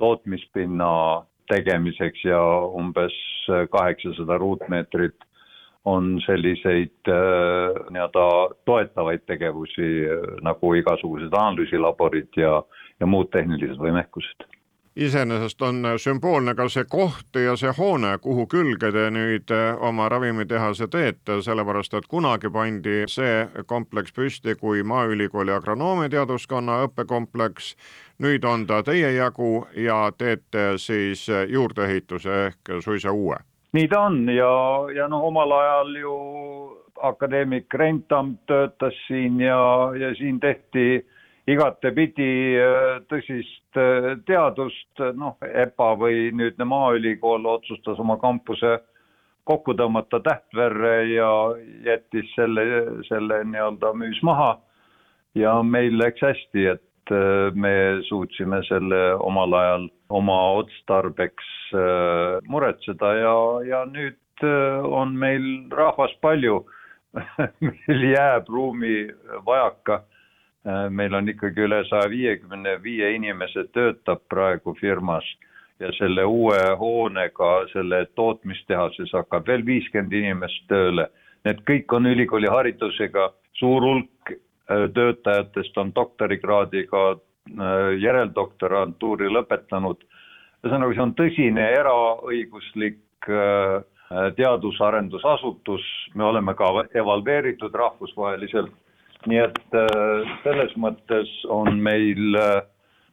tootmispinna 0.00 0.92
tegemiseks 1.50 2.24
ja 2.24 2.40
umbes 2.80 3.16
kaheksasada 3.70 4.38
ruutmeetrit 4.38 5.26
on 5.84 6.18
selliseid 6.26 7.08
äh, 7.08 7.76
nii-öelda 7.90 8.24
toetavaid 8.68 9.24
tegevusi 9.26 9.90
nagu 10.44 10.74
igasugused 10.76 11.32
analüüsilaborid 11.32 12.36
ja, 12.36 12.58
ja 13.00 13.08
muud 13.08 13.30
tehnilised 13.32 13.80
võimekused 13.80 14.50
iseenesest 14.96 15.62
on 15.62 15.84
sümboolne 15.96 16.54
ka 16.54 16.68
see 16.68 16.84
koht 16.84 17.36
ja 17.44 17.56
see 17.56 17.72
hoone, 17.78 18.16
kuhu 18.22 18.46
külge 18.50 18.90
te 18.92 19.06
nüüd 19.14 19.52
eh, 19.54 19.82
oma 19.86 20.08
ravimitehase 20.08 20.88
teete, 20.90 21.40
sellepärast 21.42 21.94
et 21.94 22.08
kunagi 22.10 22.50
pandi 22.50 23.04
see 23.08 23.46
kompleks 23.66 24.12
püsti 24.12 24.56
kui 24.60 24.82
Maaülikooli 24.82 25.52
agronoomiateaduskonna 25.52 26.82
õppekompleks. 26.86 27.74
nüüd 28.20 28.44
on 28.44 28.66
ta 28.66 28.82
teie 28.82 29.12
jagu 29.12 29.66
ja 29.76 30.12
teete 30.18 30.74
siis 30.76 31.26
juurdeehituse 31.48 32.46
ehk 32.46 32.82
suisa 32.84 33.12
uue. 33.12 33.36
nii 33.72 33.88
ta 33.88 34.00
on 34.00 34.28
ja, 34.28 34.52
ja 34.94 35.08
noh, 35.08 35.24
omal 35.24 35.52
ajal 35.52 35.96
ju 35.96 36.16
akadeemik 37.02 37.74
Rentam 37.74 38.36
töötas 38.46 38.94
siin 39.06 39.40
ja, 39.40 39.90
ja 39.96 40.14
siin 40.14 40.40
tehti 40.40 41.06
igatepidi 41.48 42.30
äh, 42.60 43.00
tõsist 43.08 43.78
äh, 43.78 44.12
teadust, 44.28 45.02
noh, 45.16 45.36
EPA 45.40 45.92
või 46.00 46.30
nüüdne 46.36 46.66
Maaülikool 46.68 47.46
otsustas 47.48 48.00
oma 48.02 48.18
kampuse 48.20 48.78
kokku 49.48 49.74
tõmmata 49.74 50.20
Tähtverre 50.22 50.96
ja 51.10 51.30
jättis 51.86 52.28
selle, 52.36 52.64
selle 53.08 53.42
nii-öelda 53.48 53.94
müüs 53.96 54.20
maha. 54.22 54.58
ja 55.34 55.62
meil 55.62 55.94
läks 55.98 56.22
hästi, 56.26 56.66
et 56.74 57.12
äh, 57.14 57.54
me 57.54 58.02
suutsime 58.08 58.62
selle 58.68 59.14
omal 59.14 59.54
ajal 59.54 59.88
oma 60.10 60.38
otstarbeks 60.58 61.46
muretseda 62.50 63.12
ja, 63.14 63.34
ja 63.62 63.84
nüüd 63.86 64.16
on 64.42 65.12
meil 65.14 65.44
rahvast 65.70 66.16
palju 66.20 66.64
meil 67.62 68.06
jääb 68.10 68.48
ruumi 68.50 69.04
vajaka 69.46 70.00
Äh, 70.00 70.09
meil 70.90 71.14
on 71.14 71.28
ikkagi 71.28 71.64
üle 71.64 71.84
saja 71.88 72.10
viiekümne 72.10 72.74
viie 72.82 73.14
inimese 73.16 73.64
töötab 73.72 74.20
praegu 74.28 74.74
firmas 74.80 75.24
ja 75.80 75.92
selle 75.96 76.24
uue 76.24 76.60
hoonega, 76.78 77.50
selle 77.72 78.04
tootmistehases 78.14 79.12
hakkab 79.16 79.48
veel 79.48 79.64
viiskümmend 79.66 80.12
inimest 80.12 80.66
tööle. 80.68 81.08
Need 81.48 81.62
kõik 81.68 81.94
on 81.96 82.06
ülikooli 82.10 82.50
haridusega, 82.52 83.30
suur 83.56 83.86
hulk 83.86 84.34
äh, 84.34 84.84
töötajatest 84.94 85.78
on 85.80 85.94
doktorikraadiga, 85.96 87.04
äh, 87.14 87.76
järeldoktorantuuri 88.04 89.32
lõpetanud. 89.32 90.04
ühesõnaga, 90.60 90.94
see 90.94 91.06
on 91.06 91.14
tõsine 91.16 91.70
eraõiguslik 91.72 93.00
teadus-arendusasutus, 94.36 95.84
me 96.14 96.24
oleme 96.24 96.54
ka 96.58 96.68
evalveeritud 96.94 97.74
rahvusvaheliselt 97.74 98.72
nii 99.26 99.40
et 99.44 99.74
äh, 99.76 100.36
selles 100.44 100.76
mõttes 100.80 101.32
on 101.48 101.76
meil 101.82 102.38
äh, 102.40 102.60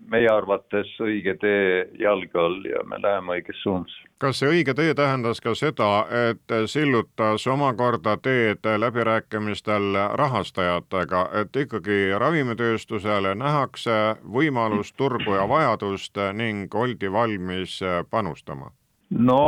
meie 0.06 0.30
arvates 0.30 0.90
õige 1.02 1.34
tee 1.42 1.88
jalge 2.00 2.40
all 2.40 2.62
ja 2.66 2.84
me 2.88 3.00
läheme 3.02 3.38
õiges 3.38 3.60
suunas. 3.64 3.94
kas 4.22 4.40
see 4.40 4.50
õige 4.50 4.74
tee 4.78 4.94
tähendas 4.96 5.42
ka 5.42 5.54
seda, 5.56 6.06
et 6.30 6.56
sillutas 6.70 7.48
omakorda 7.48 8.18
teed 8.22 8.66
läbirääkimistel 8.78 9.98
rahastajatega, 10.22 11.28
et 11.42 11.56
ikkagi 11.56 12.00
ravimitööstusele 12.18 13.36
nähakse 13.36 14.18
võimalust, 14.24 14.96
turgu 14.98 15.36
ja 15.36 15.48
vajadust 15.50 16.18
ning 16.34 16.76
oldi 16.76 17.12
valmis 17.12 17.80
panustama? 18.10 18.72
no 19.10 19.44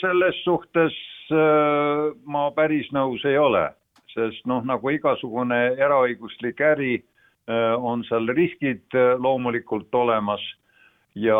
selles 0.00 0.36
suhtes 0.44 0.96
äh, 1.32 2.12
ma 2.24 2.50
päris 2.56 2.90
nõus 2.92 3.24
ei 3.24 3.38
ole 3.38 3.70
sest 4.14 4.46
noh, 4.46 4.62
nagu 4.66 4.90
igasugune 4.94 5.60
eraõiguslik 5.78 6.60
äri, 6.62 6.94
äh, 7.50 7.74
on 7.76 8.04
seal 8.08 8.30
riskid 8.36 8.94
äh, 8.94 9.14
loomulikult 9.18 9.94
olemas 9.94 10.42
ja 11.14 11.38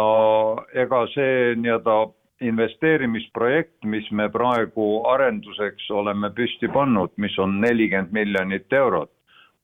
ega 0.75 1.07
see 1.14 1.54
nii-öelda 1.59 1.97
investeerimisprojekt, 2.45 3.85
mis 3.85 4.11
me 4.11 4.28
praegu 4.28 5.04
arenduseks 5.09 5.87
oleme 5.90 6.31
püsti 6.35 6.69
pannud, 6.73 7.12
mis 7.16 7.37
on 7.38 7.61
nelikümmend 7.62 8.12
miljonit 8.12 8.73
eurot, 8.73 9.11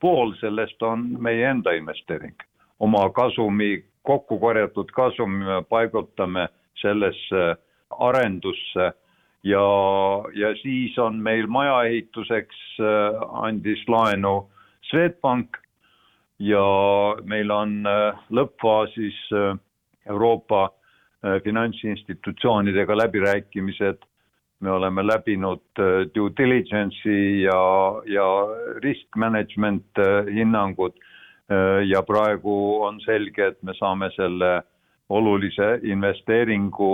pool 0.01 0.33
sellest 0.39 0.81
on 0.83 1.05
meie 1.19 1.45
enda 1.49 1.75
investeering. 1.77 2.35
oma 2.79 3.09
kasumi, 3.13 3.83
kokku 4.01 4.39
korjatud 4.39 4.89
kasumi 4.91 5.45
me 5.45 5.61
paigutame 5.69 6.47
sellesse 6.81 7.55
arendusse 7.99 8.91
ja, 9.43 9.65
ja 10.35 10.53
siis 10.61 10.97
on 10.99 11.19
meil 11.23 11.47
maja 11.47 11.83
ehituseks 11.89 12.79
andis 13.41 13.81
laenu 13.87 14.49
Swedbank 14.89 15.57
ja 16.39 16.65
meil 17.23 17.51
on 17.51 17.81
lõppfaasis 18.33 19.17
Euroopa 20.09 20.69
finantsinstitutsioonidega 21.43 22.97
läbirääkimised 22.97 24.01
me 24.61 24.71
oleme 24.71 25.03
läbinud 25.07 25.61
äh, 25.79 26.05
due 26.15 26.31
diligence'i 26.37 27.41
ja, 27.41 27.61
ja 28.05 28.27
risk 28.83 29.15
management 29.15 29.97
äh, 29.97 30.25
hinnangud 30.33 30.93
äh, 31.51 31.81
ja 31.89 32.03
praegu 32.05 32.83
on 32.85 33.01
selge, 33.01 33.47
et 33.47 33.63
me 33.63 33.73
saame 33.79 34.11
selle 34.15 34.61
olulise 35.09 35.79
investeeringu 35.83 36.91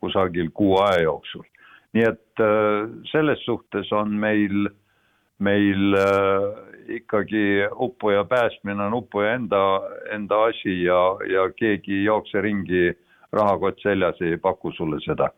kusagil 0.00 0.50
kuu 0.52 0.78
aja 0.82 1.02
jooksul. 1.06 1.46
Nii 1.94 2.02
et 2.08 2.42
selles 3.06 3.44
suhtes 3.46 3.92
on 3.94 4.10
meil, 4.18 4.68
meil 5.38 5.94
ikkagi 6.90 7.68
uppuja 7.70 8.24
päästmine 8.26 8.82
on 8.88 8.96
uppuja 8.98 9.36
enda, 9.38 9.60
enda 10.10 10.40
asi 10.48 10.80
ja, 10.82 11.00
ja 11.30 11.44
keegi 11.54 12.00
ei 12.00 12.04
jookse 12.04 12.42
ringi 12.42 12.90
rahakott 13.32 13.78
seljas, 13.82 14.18
ei 14.20 14.36
paku 14.36 14.72
sulle 14.74 14.98
seda. 15.06 15.30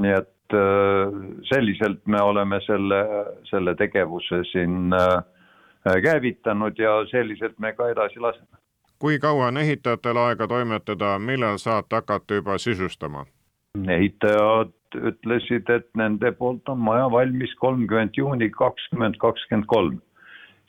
nii 0.00 0.16
et 0.16 0.34
Äh, 0.52 1.12
selliselt 1.42 2.06
me 2.06 2.22
oleme 2.22 2.60
selle, 2.60 3.06
selle 3.44 3.74
tegevuse 3.74 4.44
siin 4.52 4.92
äh, 4.92 6.02
käivitanud 6.02 6.78
ja 6.78 7.06
selliselt 7.10 7.58
me 7.58 7.72
ka 7.72 7.88
edasi 7.88 8.20
laseme. 8.20 8.58
kui 8.98 9.18
kaua 9.18 9.46
on 9.46 9.56
ehitajatel 9.56 10.16
aega 10.16 10.46
toimetada, 10.48 11.18
millal 11.18 11.58
saate 11.58 11.96
hakata 11.96 12.34
juba 12.34 12.58
sisustama? 12.58 13.24
ehitajad 13.88 14.76
ütlesid, 14.94 15.70
et 15.70 15.86
nende 15.98 16.32
poolt 16.38 16.68
on 16.68 16.78
maja 16.78 17.06
valmis 17.12 17.54
kolmkümmend 17.60 18.16
juuni 18.16 18.50
kakskümmend 18.50 19.18
kakskümmend 19.22 19.66
kolm. 19.66 20.02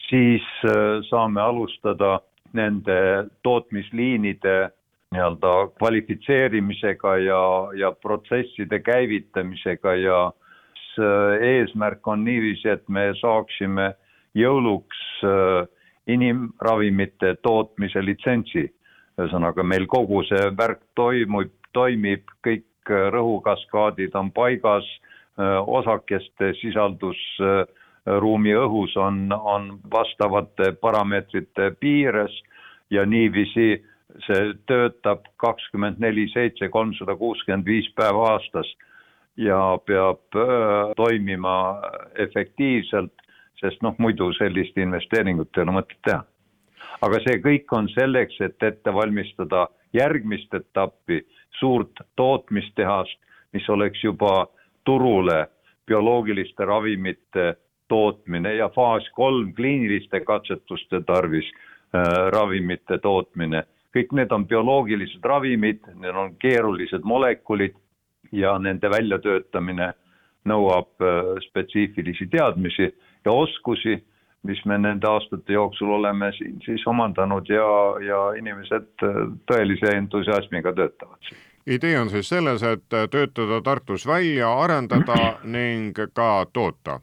siis 0.09 0.45
äh, 0.65 1.01
saame 1.09 1.41
alustada 1.41 2.19
nende 2.53 3.27
tootmisliinide 3.43 4.69
nii-öelda 5.15 5.53
kvalifitseerimisega 5.79 7.17
ja, 7.17 7.43
ja 7.75 7.91
protsesside 7.91 8.79
käivitamisega 8.79 9.95
ja 9.95 10.19
eesmärk 11.41 12.07
on 12.07 12.23
niiviisi, 12.23 12.69
et 12.69 12.83
me 12.89 13.09
saaksime 13.19 13.93
jõuluks 14.35 15.01
äh, 15.23 15.67
inimravimite 16.07 17.35
tootmise 17.41 18.05
litsentsi. 18.05 18.71
ühesõnaga, 19.15 19.63
meil 19.63 19.85
kogu 19.87 20.25
see 20.27 20.49
värk 20.59 20.81
toimub, 20.95 21.51
toimib, 21.73 22.27
kõik 22.43 22.65
äh, 22.91 23.07
rõhukaskaadid 23.13 24.15
on 24.15 24.31
paigas, 24.31 24.87
äh, 25.39 25.57
osakeste 25.67 26.53
sisaldus 26.61 27.21
ruumi 28.05 28.51
õhus 28.53 28.93
on, 29.01 29.31
on 29.33 29.79
vastavate 29.91 30.75
parameetrite 30.77 31.71
piires 31.81 32.35
ja 32.93 33.01
niiviisi 33.05 33.79
see 34.27 34.51
töötab 34.69 35.25
kakskümmend 35.41 35.97
neli 35.99 36.27
seitse, 36.29 36.69
kolmsada 36.69 37.15
kuuskümmend 37.17 37.65
viis 37.65 37.87
päeva 37.97 38.27
aastas 38.35 38.69
ja 39.41 39.57
peab 39.89 40.37
toimima 40.95 41.55
efektiivselt, 42.27 43.25
sest 43.59 43.81
noh, 43.81 43.97
muidu 43.97 44.29
sellist 44.37 44.77
investeeringut 44.77 45.57
ei 45.57 45.65
ole 45.65 45.77
mõtet 45.79 45.97
teha. 46.05 46.21
aga 47.01 47.19
see 47.25 47.41
kõik 47.41 47.73
on 47.75 47.89
selleks, 47.91 48.37
et 48.39 48.63
ette 48.63 48.93
valmistada 48.93 49.65
järgmist 49.93 50.53
etappi, 50.53 51.23
suurt 51.59 51.91
tootmistehast, 52.15 53.19
mis 53.53 53.69
oleks 53.69 54.03
juba 54.03 54.47
turule 54.83 55.47
bioloogiliste 55.87 56.65
ravimite 56.65 57.55
tootmine 57.87 58.55
ja 58.55 58.69
faas 58.69 59.09
kolm 59.13 59.53
kliiniliste 59.53 60.19
katsetuste 60.19 61.01
tarvis 61.05 61.45
äh, 61.53 62.03
ravimite 62.33 62.97
tootmine. 62.97 63.63
Kõik 63.95 64.11
need 64.17 64.31
on 64.35 64.47
bioloogilised 64.47 65.23
ravimid, 65.23 65.85
need 65.95 66.15
on 66.15 66.33
keerulised 66.41 67.05
molekulid 67.07 67.77
ja 68.31 68.57
nende 68.59 68.89
väljatöötamine 68.91 69.93
nõuab 70.49 71.01
äh, 71.01 71.35
spetsiifilisi 71.47 72.27
teadmisi 72.31 72.89
ja 73.25 73.31
oskusi, 73.31 73.99
mis 74.45 74.61
me 74.65 74.77
nende 74.77 75.07
aastate 75.09 75.53
jooksul 75.53 75.97
oleme 75.97 76.31
siin 76.37 76.61
siis 76.65 76.87
omandanud 76.87 77.49
ja, 77.49 77.67
ja 78.05 78.21
inimesed 78.39 79.05
tõelise 79.49 79.97
entusiasmiga 79.97 80.73
töötavad 80.73 81.19
siin 81.29 81.43
idee 81.67 81.99
on 81.99 82.09
siis 82.09 82.29
selles, 82.29 82.63
et 82.63 82.85
töötada 83.11 83.61
Tartus 83.63 84.07
välja, 84.07 84.51
arendada 84.63 85.15
ning 85.55 85.97
ka 86.13 86.45
toota. 86.53 86.99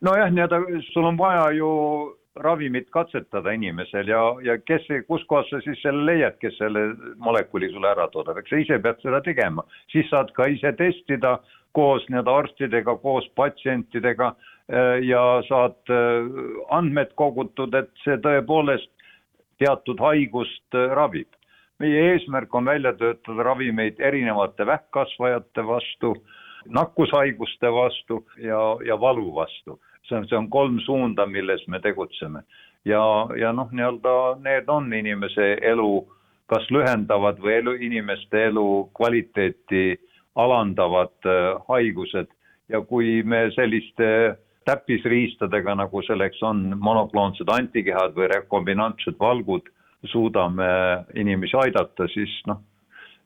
nojah, 0.00 0.30
nii-öelda 0.32 0.62
sul 0.92 1.04
on 1.04 1.18
vaja 1.18 1.50
ju 1.50 1.68
ravimit 2.38 2.90
katsetada 2.90 3.50
inimesel 3.50 4.08
ja, 4.08 4.20
ja 4.42 4.58
kes, 4.58 4.86
kuskohast 5.06 5.50
sa 5.50 5.60
siis 5.60 5.80
selle 5.82 6.04
leiad, 6.06 6.38
kes 6.40 6.58
selle 6.58 6.84
molekuli 7.16 7.70
sulle 7.72 7.90
ära 7.90 8.06
toodab, 8.12 8.38
eks 8.38 8.50
sa 8.50 8.60
ise 8.62 8.78
pead 8.82 9.00
seda 9.02 9.20
tegema. 9.26 9.64
siis 9.92 10.10
saad 10.10 10.30
ka 10.36 10.46
ise 10.46 10.72
testida 10.78 11.38
koos 11.72 12.06
nii-öelda 12.08 12.36
arstidega, 12.42 12.96
koos 13.02 13.26
patsientidega 13.36 14.32
ja 15.02 15.42
saad 15.48 15.90
äh, 15.90 16.28
andmed 16.76 17.14
kogutud, 17.16 17.74
et 17.74 17.90
see 18.04 18.18
tõepoolest 18.20 18.90
teatud 19.58 20.00
haigust 20.00 20.76
äh, 20.76 20.92
ravib. 20.96 21.28
meie 21.78 22.00
eesmärk 22.12 22.54
on 22.54 22.64
välja 22.66 22.92
töötada 22.92 23.42
ravimeid 23.42 24.00
erinevate 24.00 24.66
vähkkasvajate 24.66 25.62
vastu, 25.66 26.14
nakkushaiguste 26.66 27.70
vastu 27.72 28.24
ja, 28.36 28.76
ja 28.84 29.00
valu 29.00 29.34
vastu 29.34 29.78
see 30.08 30.16
on, 30.16 30.28
see 30.28 30.36
on 30.36 30.48
kolm 30.50 30.80
suunda, 30.80 31.26
milles 31.26 31.66
me 31.68 31.80
tegutseme. 31.80 32.42
ja, 32.84 33.02
ja 33.36 33.52
noh, 33.52 33.70
nii-öelda 33.72 34.38
need 34.44 34.68
on 34.68 34.92
inimese 34.94 35.56
elu 35.62 36.06
kas 36.48 36.64
lühendavad 36.72 37.40
või 37.44 37.58
elu, 37.58 37.74
inimeste 37.88 38.44
elu 38.48 38.88
kvaliteeti 38.96 39.98
alandavad 40.38 41.26
äh, 41.26 41.58
haigused 41.68 42.30
ja 42.68 42.80
kui 42.80 43.22
me 43.22 43.48
selliste 43.56 44.38
täppisriistadega, 44.68 45.74
nagu 45.80 46.02
selleks 46.06 46.42
on 46.44 46.64
monokloonsed 46.76 47.48
antikehad 47.52 48.16
või 48.16 48.28
rekombinantsed 48.34 49.16
valgud, 49.20 49.68
suudame 50.12 50.68
inimesi 51.18 51.56
aidata, 51.58 52.06
siis 52.12 52.32
noh, 52.46 52.60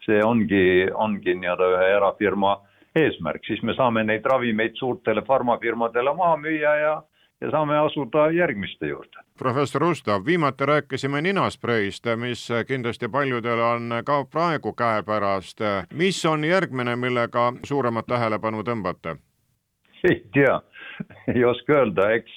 see 0.07 0.22
ongi, 0.24 0.88
ongi 0.94 1.35
nii-öelda 1.38 1.70
ühe 1.76 1.88
erafirma 1.96 2.57
eesmärk, 2.96 3.44
siis 3.46 3.62
me 3.62 3.74
saame 3.76 4.05
neid 4.05 4.26
ravimeid 4.28 4.76
suurtele 4.78 5.24
farmafirmadele 5.26 6.14
maha 6.16 6.37
müüa 6.37 6.74
ja, 6.81 6.94
ja 7.40 7.50
saame 7.50 7.76
asuda 7.78 8.28
järgmiste 8.31 8.88
juurde. 8.88 9.24
professor 9.38 9.85
Ustav, 9.85 10.26
viimati 10.26 10.66
rääkisime 10.66 11.22
ninaspreist, 11.22 12.07
mis 12.16 12.48
kindlasti 12.68 13.09
paljudel 13.09 13.61
on 13.61 13.90
ka 14.05 14.24
praegu 14.24 14.72
käepärast. 14.72 15.61
mis 15.92 16.24
on 16.24 16.44
järgmine, 16.44 16.96
millega 16.96 17.52
suuremat 17.64 18.07
tähelepanu 18.07 18.62
tõmbate? 18.62 19.16
ei 20.11 20.22
tea, 20.35 20.61
ei 21.35 21.44
oska 21.44 21.72
öelda, 21.81 22.11
eks, 22.18 22.37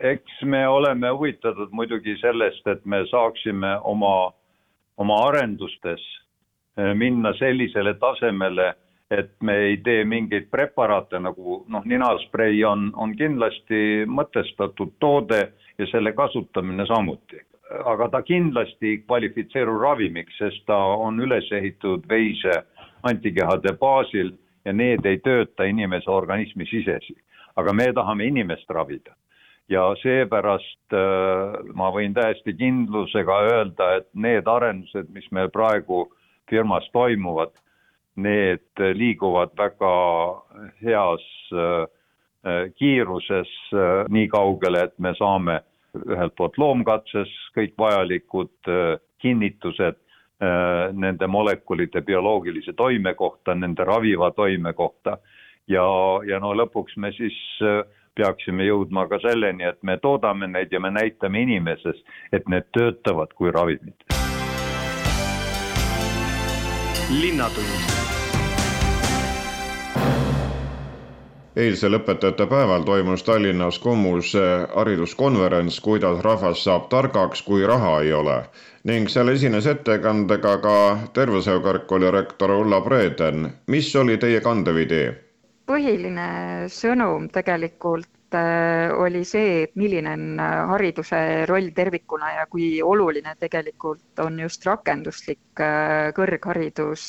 eks 0.00 0.42
me 0.42 0.66
oleme 0.68 1.10
huvitatud 1.10 1.72
muidugi 1.72 2.16
sellest, 2.20 2.66
et 2.66 2.84
me 2.84 3.04
saaksime 3.10 3.76
oma, 3.82 4.32
oma 4.96 5.18
arendustes 5.28 6.04
minna 6.96 7.32
sellisele 7.36 7.94
tasemele 8.00 8.72
et 9.10 9.30
me 9.42 9.56
ei 9.56 9.76
tee 9.84 10.04
mingeid 10.06 10.46
preparaate 10.50 11.18
nagu 11.18 11.64
noh, 11.68 11.84
ninasprei 11.84 12.62
on, 12.64 12.90
on 12.94 13.14
kindlasti 13.18 14.06
mõtestatud 14.06 14.94
toode 15.02 15.40
ja 15.78 15.86
selle 15.90 16.12
kasutamine 16.14 16.86
samuti. 16.86 17.40
aga 17.86 18.08
ta 18.10 18.22
kindlasti 18.26 18.86
ei 18.86 18.98
kvalifitseeru 18.98 19.76
ravimiks, 19.78 20.38
sest 20.38 20.64
ta 20.66 20.76
on 20.76 21.20
üles 21.22 21.50
ehitatud 21.52 22.06
veise 22.08 22.62
antikehade 23.02 23.72
baasil 23.78 24.32
ja 24.64 24.72
need 24.72 25.06
ei 25.06 25.18
tööta 25.24 25.64
inimese 25.64 26.10
organismi 26.10 26.66
sisesi. 26.66 27.16
aga 27.56 27.72
me 27.72 27.92
tahame 27.92 28.24
inimest 28.24 28.70
ravida 28.70 29.14
ja 29.68 29.94
seepärast 30.02 30.94
äh, 30.94 31.58
ma 31.74 31.90
võin 31.94 32.14
täiesti 32.14 32.54
kindlusega 32.58 33.40
öelda, 33.50 33.96
et 33.96 34.08
need 34.14 34.46
arendused, 34.46 35.10
mis 35.14 35.26
meil 35.30 35.50
praegu 35.50 36.08
firmas 36.50 36.88
toimuvad 36.92 37.52
need 38.16 38.82
liiguvad 38.94 39.54
väga 39.58 39.94
heas 40.82 41.26
äh, 41.54 41.86
kiiruses 42.76 43.50
äh, 43.72 44.06
nii 44.08 44.28
kaugele, 44.28 44.84
et 44.88 44.98
me 44.98 45.14
saame 45.18 45.60
ühelt 46.06 46.34
poolt 46.38 46.58
loomkatses 46.58 47.30
kõik 47.56 47.76
vajalikud 47.78 48.70
äh, 48.70 48.98
kinnitused 49.22 49.98
nende 50.40 51.26
molekulide 51.28 52.00
bioloogilise 52.00 52.72
toime 52.72 53.14
kohta, 53.14 53.54
nende 53.54 53.84
raviva 53.84 54.30
toime 54.32 54.72
kohta 54.72 55.18
ja, 55.68 55.84
ja 56.24 56.38
no 56.40 56.54
lõpuks 56.56 56.96
me 56.96 57.12
siis 57.12 57.36
peaksime 58.16 58.64
jõudma 58.64 59.06
ka 59.08 59.20
selleni, 59.22 59.64
et 59.68 59.82
me 59.82 59.98
toodame 60.02 60.48
neid 60.50 60.72
ja 60.72 60.80
me 60.80 60.90
näitame 60.90 61.44
inimeses, 61.46 62.00
et 62.32 62.48
need 62.48 62.68
töötavad 62.76 63.36
kui 63.36 63.52
ravimid. 63.54 63.96
linnatund 67.10 68.19
eilsel 71.60 71.96
õpetajate 71.98 72.46
päeval 72.50 72.84
toimus 72.88 73.22
Tallinnas 73.26 73.78
Kommus 73.78 74.32
hariduskonverents, 74.74 75.80
kuidas 75.84 76.20
rahvas 76.24 76.64
saab 76.64 76.88
targaks, 76.92 77.42
kui 77.42 77.66
raha 77.66 78.00
ei 78.04 78.12
ole 78.12 78.42
ning 78.88 79.10
seal 79.12 79.28
esines 79.28 79.66
ettekandega 79.68 80.54
ka 80.64 80.76
Tervishoiu 81.16 81.60
Kõrgkooli 81.64 82.12
rektor 82.14 82.54
Ulla 82.54 82.80
Preeden. 82.80 83.50
mis 83.66 83.96
oli 83.96 84.16
teie 84.16 84.40
kandev 84.40 84.78
idee? 84.86 85.10
põhiline 85.70 86.30
sõnum 86.68 87.28
tegelikult 87.30 88.08
oli 88.96 89.24
see, 89.24 89.62
et 89.64 89.76
milline 89.80 90.12
on 90.14 90.40
äh, 90.40 90.54
hariduse 90.70 91.20
roll 91.50 91.70
tervikuna 91.74 92.32
ja 92.36 92.46
kui 92.50 92.82
oluline 92.82 93.34
tegelikult 93.38 94.22
on 94.24 94.38
just 94.40 94.66
rakenduslik 94.66 95.62
äh, 95.64 96.10
kõrgharidus, 96.16 97.04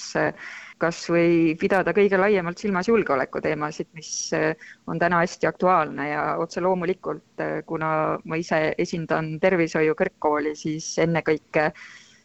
kas 0.82 1.02
või 1.14 1.56
pidada 1.62 1.94
kõige 1.94 2.18
laiemalt 2.18 2.58
silmas 2.58 2.90
julgeolekuteemasid, 2.90 3.92
mis 3.94 4.12
on 4.90 5.00
täna 5.00 5.20
hästi 5.22 5.48
aktuaalne 5.48 6.08
ja 6.10 6.24
otse 6.42 6.64
loomulikult, 6.66 7.44
kuna 7.70 7.92
ma 8.26 8.40
ise 8.42 8.72
esindan 8.82 9.36
tervishoiu 9.44 9.94
kõrgkooli, 10.00 10.56
siis 10.58 10.96
ennekõike 11.06 11.70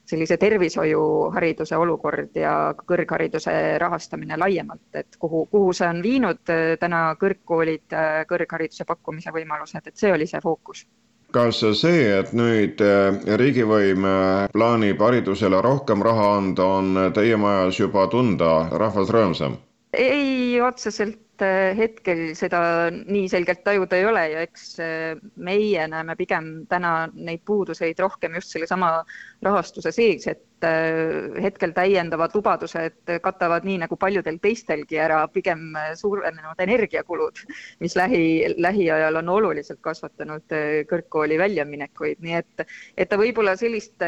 sellise 0.07 0.37
tervishoiuhariduse 0.37 1.77
olukord 1.77 2.37
ja 2.39 2.75
kõrghariduse 2.79 3.79
rahastamine 3.83 4.39
laiemalt, 4.39 4.87
et 4.95 5.19
kuhu, 5.19 5.47
kuhu 5.51 5.73
see 5.77 5.89
on 5.89 6.03
viinud 6.03 6.53
äh, 6.53 6.77
täna 6.81 7.09
kõrgkoolid, 7.21 7.89
äh, 7.93 8.23
kõrghariduse 8.31 8.87
pakkumise 8.87 9.35
võimalused, 9.35 9.83
et 9.87 9.99
see 9.99 10.13
oli 10.15 10.29
see 10.31 10.43
fookus 10.43 10.87
kas 11.35 11.59
see, 11.81 12.05
et 12.21 12.31
nüüd 12.39 12.81
äh, 12.81 13.19
riigivõim 13.37 14.07
plaanib 14.55 15.03
haridusele 15.03 15.59
rohkem 15.61 16.05
raha 16.07 16.31
anda, 16.39 16.69
on 16.79 17.11
teie 17.15 17.37
majas 17.37 17.81
juba 17.83 18.07
tunda 18.13 18.53
rahvas 18.73 19.11
rõõmsam? 19.13 19.59
ei, 19.97 20.61
otseselt 20.63 21.26
Äh, 21.43 21.75
hetkel 21.77 22.31
seda 22.39 22.59
nii 22.95 23.27
selgelt 23.29 23.61
tajuda 23.67 23.99
ei 23.99 24.07
ole 24.09 24.23
ja 24.33 24.45
eks 24.47 24.63
äh, 24.81 25.19
meie 25.37 25.83
näeme 25.93 26.15
pigem 26.17 26.47
täna 26.71 27.11
neid 27.13 27.43
puuduseid 27.45 27.99
rohkem 28.01 28.39
just 28.39 28.55
sellesama 28.55 29.03
rahastuse 29.45 29.93
sees, 29.93 30.25
et 30.33 30.65
äh, 30.65 31.37
hetkel 31.45 31.75
täiendavad 31.77 32.33
lubadused 32.39 33.13
katavad 33.25 33.69
nii 33.69 33.83
nagu 33.85 33.99
paljudel 34.01 34.41
teistelgi 34.41 34.97
ära 35.03 35.21
pigem 35.29 35.77
suurenenud 36.01 36.65
energiakulud, 36.65 37.45
mis 37.85 37.99
lähi, 38.01 38.25
lähiajal 38.57 39.21
on 39.21 39.29
oluliselt 39.37 39.83
kasvatanud 39.85 40.57
kõrgkooli 40.89 41.37
väljaminekuid, 41.43 42.25
nii 42.25 42.41
et, 42.41 42.67
et 42.97 43.13
ta 43.13 43.21
võib-olla 43.21 43.59
sellist 43.61 44.01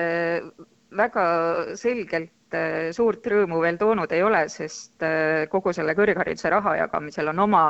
väga 0.97 1.25
selgelt 1.77 2.33
Äh, 2.49 2.89
suurt 2.97 3.27
rõõmu 3.29 3.61
veel 3.61 3.77
toonud 3.77 4.13
ei 4.17 4.23
ole, 4.25 4.47
sest 4.49 5.05
äh, 5.05 5.45
kogu 5.53 5.75
selle 5.77 5.93
kõrghariduse 5.97 6.49
raha 6.49 6.79
jagamisel 6.79 7.29
on 7.35 7.43
oma 7.45 7.65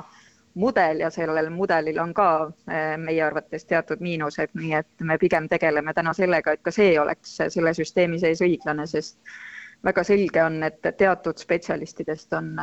mudel 0.58 1.02
ja 1.02 1.10
sellel 1.10 1.50
mudelil 1.50 1.98
on 1.98 2.12
ka 2.14 2.28
äh, 2.46 2.94
meie 3.02 3.24
arvates 3.26 3.66
teatud 3.66 4.02
miinused, 4.04 4.54
nii 4.54 4.76
et 4.78 5.06
me 5.10 5.18
pigem 5.18 5.48
tegeleme 5.50 5.94
täna 5.94 6.14
sellega, 6.14 6.54
et 6.54 6.62
ka 6.62 6.70
see 6.74 6.92
oleks 7.00 7.34
selle 7.56 7.74
süsteemi 7.74 8.20
sees 8.22 8.42
õiglane, 8.46 8.86
sest 8.86 9.18
väga 9.82 10.04
selge 10.06 10.44
on, 10.44 10.62
et 10.66 10.86
teatud 10.98 11.42
spetsialistidest 11.42 12.38
on 12.38 12.54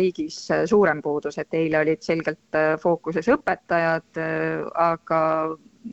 riigis 0.00 0.40
suurem 0.68 1.00
puudus, 1.04 1.36
et 1.40 1.56
eile 1.60 1.80
olid 1.84 2.04
selgelt 2.04 2.60
fookuses 2.80 3.28
õpetajad, 3.36 4.20
aga 4.88 5.20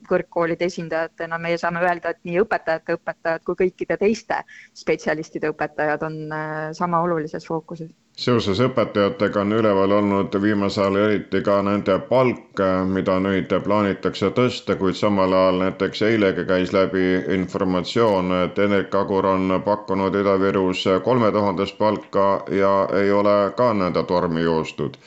kõrgkoolide 0.08 0.68
esindajatena 0.72 1.38
meie 1.42 1.58
saame 1.62 1.82
öelda, 1.84 2.14
et 2.14 2.20
nii 2.28 2.42
õpetajate 2.44 2.96
õpetajad 2.98 3.44
kui 3.48 3.58
kõikide 3.64 3.98
teiste 4.00 4.38
spetsialistide 4.82 5.52
õpetajad 5.52 6.06
on 6.08 6.18
äh, 6.36 6.70
sama 6.78 7.02
olulises 7.04 7.48
fookuses. 7.48 7.90
seoses 8.22 8.60
õpetajatega 8.64 9.42
on 9.42 9.54
üleval 9.58 9.92
olnud 9.98 10.36
viimasel 10.42 10.84
ajal 10.84 10.98
eriti 11.04 11.42
ka 11.48 11.62
nende 11.68 11.98
palk, 12.10 12.62
mida 12.94 13.18
nüüd 13.24 13.54
plaanitakse 13.64 14.32
tõsta, 14.40 14.76
kuid 14.80 15.00
samal 15.00 15.34
ajal 15.34 15.62
näiteks 15.64 16.02
eilegi 16.10 16.46
käis 16.46 16.74
läbi 16.76 17.06
informatsioon, 17.40 18.36
et 18.44 18.60
Enrik 18.60 18.96
Agur 18.96 19.26
on 19.26 19.62
pakkunud 19.66 20.16
Ida-Virus 20.22 20.86
kolme 21.04 21.32
tuhandest 21.32 21.78
palka 21.78 22.30
ja 22.52 22.76
ei 23.02 23.12
ole 23.12 23.40
ka 23.58 23.74
nende 23.74 24.04
tormi 24.04 24.44
joostud 24.48 25.00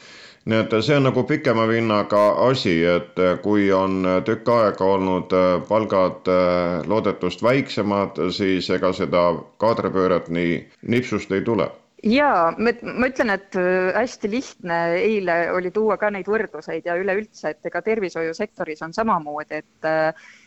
nii 0.45 0.59
et 0.61 0.75
see 0.85 0.97
on 0.99 1.07
nagu 1.09 1.23
pikema 1.29 1.65
vinnaga 1.69 2.25
asi, 2.47 2.75
et 2.85 3.21
kui 3.43 3.71
on 3.73 4.05
tükk 4.27 4.51
aega 4.53 4.89
olnud 4.97 5.33
äh, 5.33 5.55
palgad 5.69 6.29
äh, 6.29 6.83
loodetust 6.89 7.43
väiksemad, 7.43 8.21
siis 8.37 8.69
ega 8.75 8.93
seda 8.93 9.25
kaadripööret 9.63 10.29
nii 10.29 10.59
nipsust 10.93 11.33
ei 11.33 11.45
tule. 11.47 11.71
Jaa, 12.05 12.51
ma, 12.61 12.75
ütlen, 13.09 13.33
et 13.33 13.57
äh, 13.57 13.95
hästi 13.97 14.31
lihtne 14.31 14.81
eile 15.01 15.39
oli 15.57 15.73
tuua 15.73 15.97
ka 15.97 16.13
neid 16.13 16.29
võrdluseid 16.29 16.85
ja 16.85 16.99
üleüldse, 17.01 17.55
et 17.55 17.73
ega 17.73 17.81
tervishoiusektoris 17.83 18.85
on 18.85 18.93
samamoodi, 18.93 19.63
et 19.65 19.93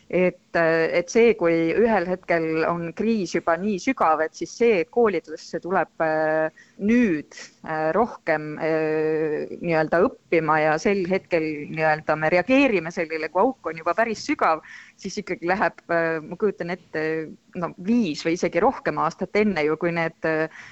et, 0.08 0.56
et 0.56 1.10
see, 1.12 1.34
kui 1.36 1.54
ühel 1.76 2.06
hetkel 2.08 2.64
on 2.68 2.88
kriis 2.96 3.34
juba 3.34 3.58
nii 3.60 3.76
sügav, 3.82 4.22
et 4.24 4.36
siis 4.36 4.54
see, 4.56 4.78
et 4.82 4.90
koolidesse 4.92 5.60
tuleb 5.60 6.04
äh, 6.04 6.62
nüüd 6.80 7.36
äh, 7.36 7.90
rohkem 7.96 8.54
äh, 8.56 9.52
nii-öelda 9.60 10.00
õppima 10.06 10.58
ja 10.62 10.78
sel 10.80 11.04
hetkel 11.10 11.44
nii-öelda 11.74 12.16
me 12.16 12.32
reageerime 12.32 12.92
sellele, 12.94 13.28
kui 13.28 13.44
auk 13.44 13.68
on 13.68 13.82
juba 13.82 13.92
päris 13.98 14.24
sügav, 14.24 14.64
siis 14.98 15.20
ikkagi 15.20 15.48
läheb, 15.48 15.84
ma 15.88 16.38
kujutan 16.40 16.72
ette, 16.74 17.02
no 17.60 17.70
viis 17.84 18.24
või 18.24 18.38
isegi 18.38 18.64
rohkem 18.64 18.98
aastat 19.04 19.36
enne 19.38 19.62
ju, 19.66 19.76
kui 19.78 19.92
need 19.94 20.26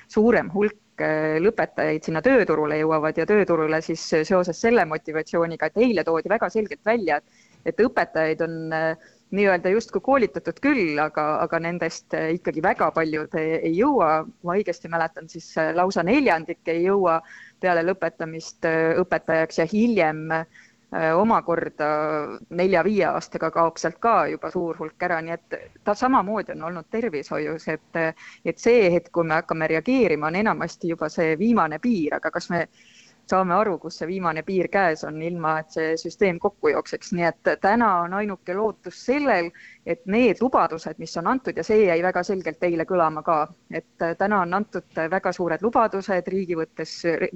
suurem 0.08 0.48
hulk 0.54 0.80
lõpetajaid 0.96 2.06
sinna 2.08 2.22
tööturule 2.24 2.78
jõuavad 2.80 3.18
ja 3.20 3.26
tööturule 3.28 3.82
siis 3.84 4.00
seoses 4.24 4.56
selle 4.56 4.86
motivatsiooniga, 4.88 5.68
et 5.68 5.82
eile 5.84 6.04
toodi 6.08 6.32
väga 6.32 6.48
selgelt 6.50 6.80
välja, 6.88 7.20
et 7.20 7.44
et 7.66 7.82
õpetajaid 7.82 8.42
on 8.46 8.56
äh, 8.74 9.12
nii-öelda 9.34 9.72
justkui 9.74 10.00
koolitatud 10.04 10.60
küll, 10.62 10.98
aga, 11.02 11.24
aga 11.42 11.60
nendest 11.62 12.14
äh, 12.14 12.30
ikkagi 12.36 12.62
väga 12.62 12.90
paljud 12.94 13.34
ei 13.40 13.72
jõua, 13.74 14.10
ma 14.46 14.54
õigesti 14.58 14.90
mäletan, 14.92 15.28
siis 15.32 15.48
äh, 15.58 15.72
lausa 15.74 16.04
neljandik 16.06 16.62
ei 16.70 16.84
jõua 16.84 17.20
peale 17.60 17.82
lõpetamist 17.86 18.66
õpetajaks 19.02 19.62
ja 19.62 19.66
hiljem 19.72 20.28
omakorda 21.18 21.86
nelja-viie 22.56 23.08
aastaga 23.08 23.50
kaob 23.50 23.76
sealt 23.80 23.96
ka 24.00 24.28
juba 24.30 24.52
suur 24.54 24.76
hulk 24.78 25.02
ära, 25.02 25.18
nii 25.24 25.34
et 25.34 25.56
ta 25.84 25.96
samamoodi 25.98 26.54
on 26.54 26.62
olnud 26.68 26.86
tervishoius, 26.94 27.66
et, 27.74 27.98
et 28.44 28.62
see 28.62 28.86
hetk, 28.94 29.10
kui 29.12 29.26
me 29.26 29.34
hakkame 29.40 29.66
reageerima, 29.74 30.30
on 30.30 30.38
enamasti 30.44 30.92
juba 30.94 31.08
see 31.12 31.34
viimane 31.40 31.80
piir, 31.82 32.14
aga 32.20 32.30
kas 32.30 32.48
me 32.54 32.62
saame 33.30 33.54
aru, 33.54 33.78
kus 33.82 33.98
see 34.00 34.08
viimane 34.10 34.42
piir 34.46 34.68
käes 34.72 35.02
on, 35.08 35.18
ilma 35.22 35.56
et 35.62 35.74
see 35.74 35.94
süsteem 36.00 36.38
kokku 36.42 36.70
jookseks, 36.72 37.12
nii 37.16 37.26
et 37.28 37.50
täna 37.62 37.88
on 38.04 38.14
ainuke 38.20 38.54
lootus 38.54 39.00
sellel, 39.08 39.50
et 39.86 40.04
need 40.06 40.42
lubadused, 40.42 40.98
mis 41.02 41.16
on 41.18 41.30
antud 41.32 41.58
ja 41.58 41.64
see 41.66 41.84
jäi 41.86 41.98
väga 42.06 42.22
selgelt 42.26 42.62
eile 42.68 42.86
kõlama 42.86 43.22
ka, 43.26 43.38
et 43.70 44.06
täna 44.18 44.40
on 44.46 44.54
antud 44.60 45.02
väga 45.16 45.32
suured 45.34 45.62
lubadused 45.66 46.30
riigi 46.32 46.58
võttes, 46.58 46.94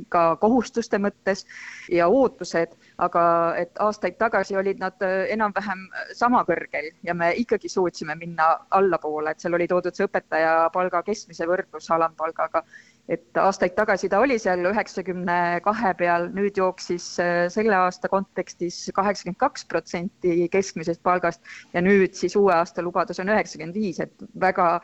ka 0.08 0.24
kohustuste 0.40 0.98
mõttes 1.02 1.46
ja 1.90 2.08
ootused, 2.08 2.76
aga 3.00 3.24
et 3.60 3.80
aastaid 3.80 4.18
tagasi 4.20 4.56
olid 4.60 4.80
nad 4.82 5.02
enam-vähem 5.04 5.86
sama 6.16 6.42
kõrgel 6.48 6.90
ja 7.06 7.14
me 7.16 7.32
ikkagi 7.40 7.70
suutsime 7.72 8.16
minna 8.20 8.52
allapoole, 8.76 9.32
et 9.32 9.42
seal 9.42 9.56
oli 9.56 9.68
toodud 9.70 9.96
see 9.96 10.06
õpetaja 10.08 10.54
palga 10.74 11.02
keskmise 11.06 11.48
võrdlus 11.48 11.90
alampalgaga. 11.96 12.64
Et 13.10 13.38
aastaid 13.42 13.74
tagasi 13.74 14.08
ta 14.12 14.20
oli 14.22 14.36
seal 14.38 14.62
üheksakümne 14.70 15.60
kahe 15.64 15.94
peal, 15.98 16.28
nüüd 16.36 16.60
jooksis 16.60 17.06
äh, 17.18 17.48
selle 17.50 17.74
aasta 17.74 18.10
kontekstis 18.12 18.84
kaheksakümmend 18.94 19.40
kaks 19.40 19.64
protsenti 19.72 20.46
keskmisest 20.52 21.02
palgast 21.02 21.42
ja 21.74 21.82
nüüd 21.82 22.14
siis 22.14 22.36
uue 22.38 22.54
aasta 22.54 22.84
lubadus 22.86 23.18
on 23.18 23.32
üheksakümmend 23.34 23.74
viis, 23.80 23.98
et 24.04 24.28
väga 24.38 24.76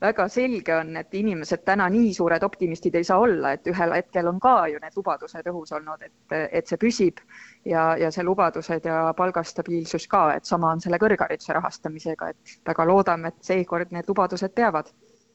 väga 0.00 0.26
selge 0.28 0.74
on, 0.74 0.94
et 0.96 1.14
inimesed 1.14 1.62
täna 1.64 1.88
nii 1.92 2.14
suured 2.16 2.42
optimistid 2.42 2.94
ei 2.96 3.04
saa 3.04 3.18
olla, 3.20 3.52
et 3.52 3.66
ühel 3.68 3.92
hetkel 3.94 4.30
on 4.30 4.40
ka 4.40 4.54
ju 4.72 4.80
need 4.82 4.96
lubadused 4.96 5.52
õhus 5.52 5.74
olnud, 5.76 6.02
et, 6.06 6.36
et 6.60 6.66
see 6.66 6.80
püsib 6.80 7.20
ja, 7.68 7.96
ja 8.00 8.10
see 8.14 8.24
lubadused 8.24 8.88
ja 8.88 9.12
palgastabiilsus 9.16 10.08
ka, 10.08 10.24
et 10.36 10.48
sama 10.48 10.72
on 10.72 10.80
selle 10.80 10.98
kõrghariduse 11.02 11.56
rahastamisega, 11.56 12.32
et 12.32 12.58
väga 12.66 12.86
loodame, 12.88 13.32
et 13.32 13.52
seekord 13.52 13.92
need 13.92 14.08
lubadused 14.08 14.56
peavad 14.56 14.92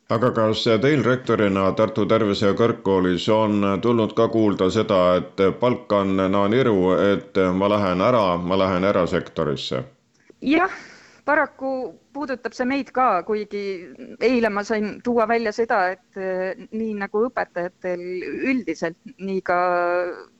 aga 0.09 0.29
kas 0.31 0.63
teil 0.81 1.03
rektorina 1.05 1.71
Tartu 1.77 2.05
Tervise 2.05 2.51
Kõrgkoolis 2.57 3.25
on 3.33 3.63
tulnud 3.81 4.13
ka 4.17 4.27
kuulda 4.29 4.69
seda, 4.69 4.99
et 5.21 5.41
palk 5.59 5.91
on 5.97 6.15
no 6.29 6.45
niru, 6.47 6.93
et 7.01 7.37
ma 7.53 7.69
lähen 7.73 8.01
ära, 8.05 8.37
ma 8.37 8.57
lähen 8.57 8.85
erasektorisse? 8.85 9.83
jah, 10.45 10.73
paraku 11.25 11.71
puudutab 12.15 12.55
see 12.55 12.67
meid 12.69 12.91
ka, 12.95 13.23
kuigi 13.27 13.63
eile 14.23 14.51
ma 14.53 14.63
sain 14.67 15.01
tuua 15.03 15.27
välja 15.29 15.51
seda, 15.55 15.81
et 15.95 16.19
eh, 16.21 16.65
nii 16.71 16.95
nagu 17.01 17.25
õpetajatel 17.27 18.05
üldiselt, 18.51 18.99
nii 19.19 19.41
ka 19.45 19.59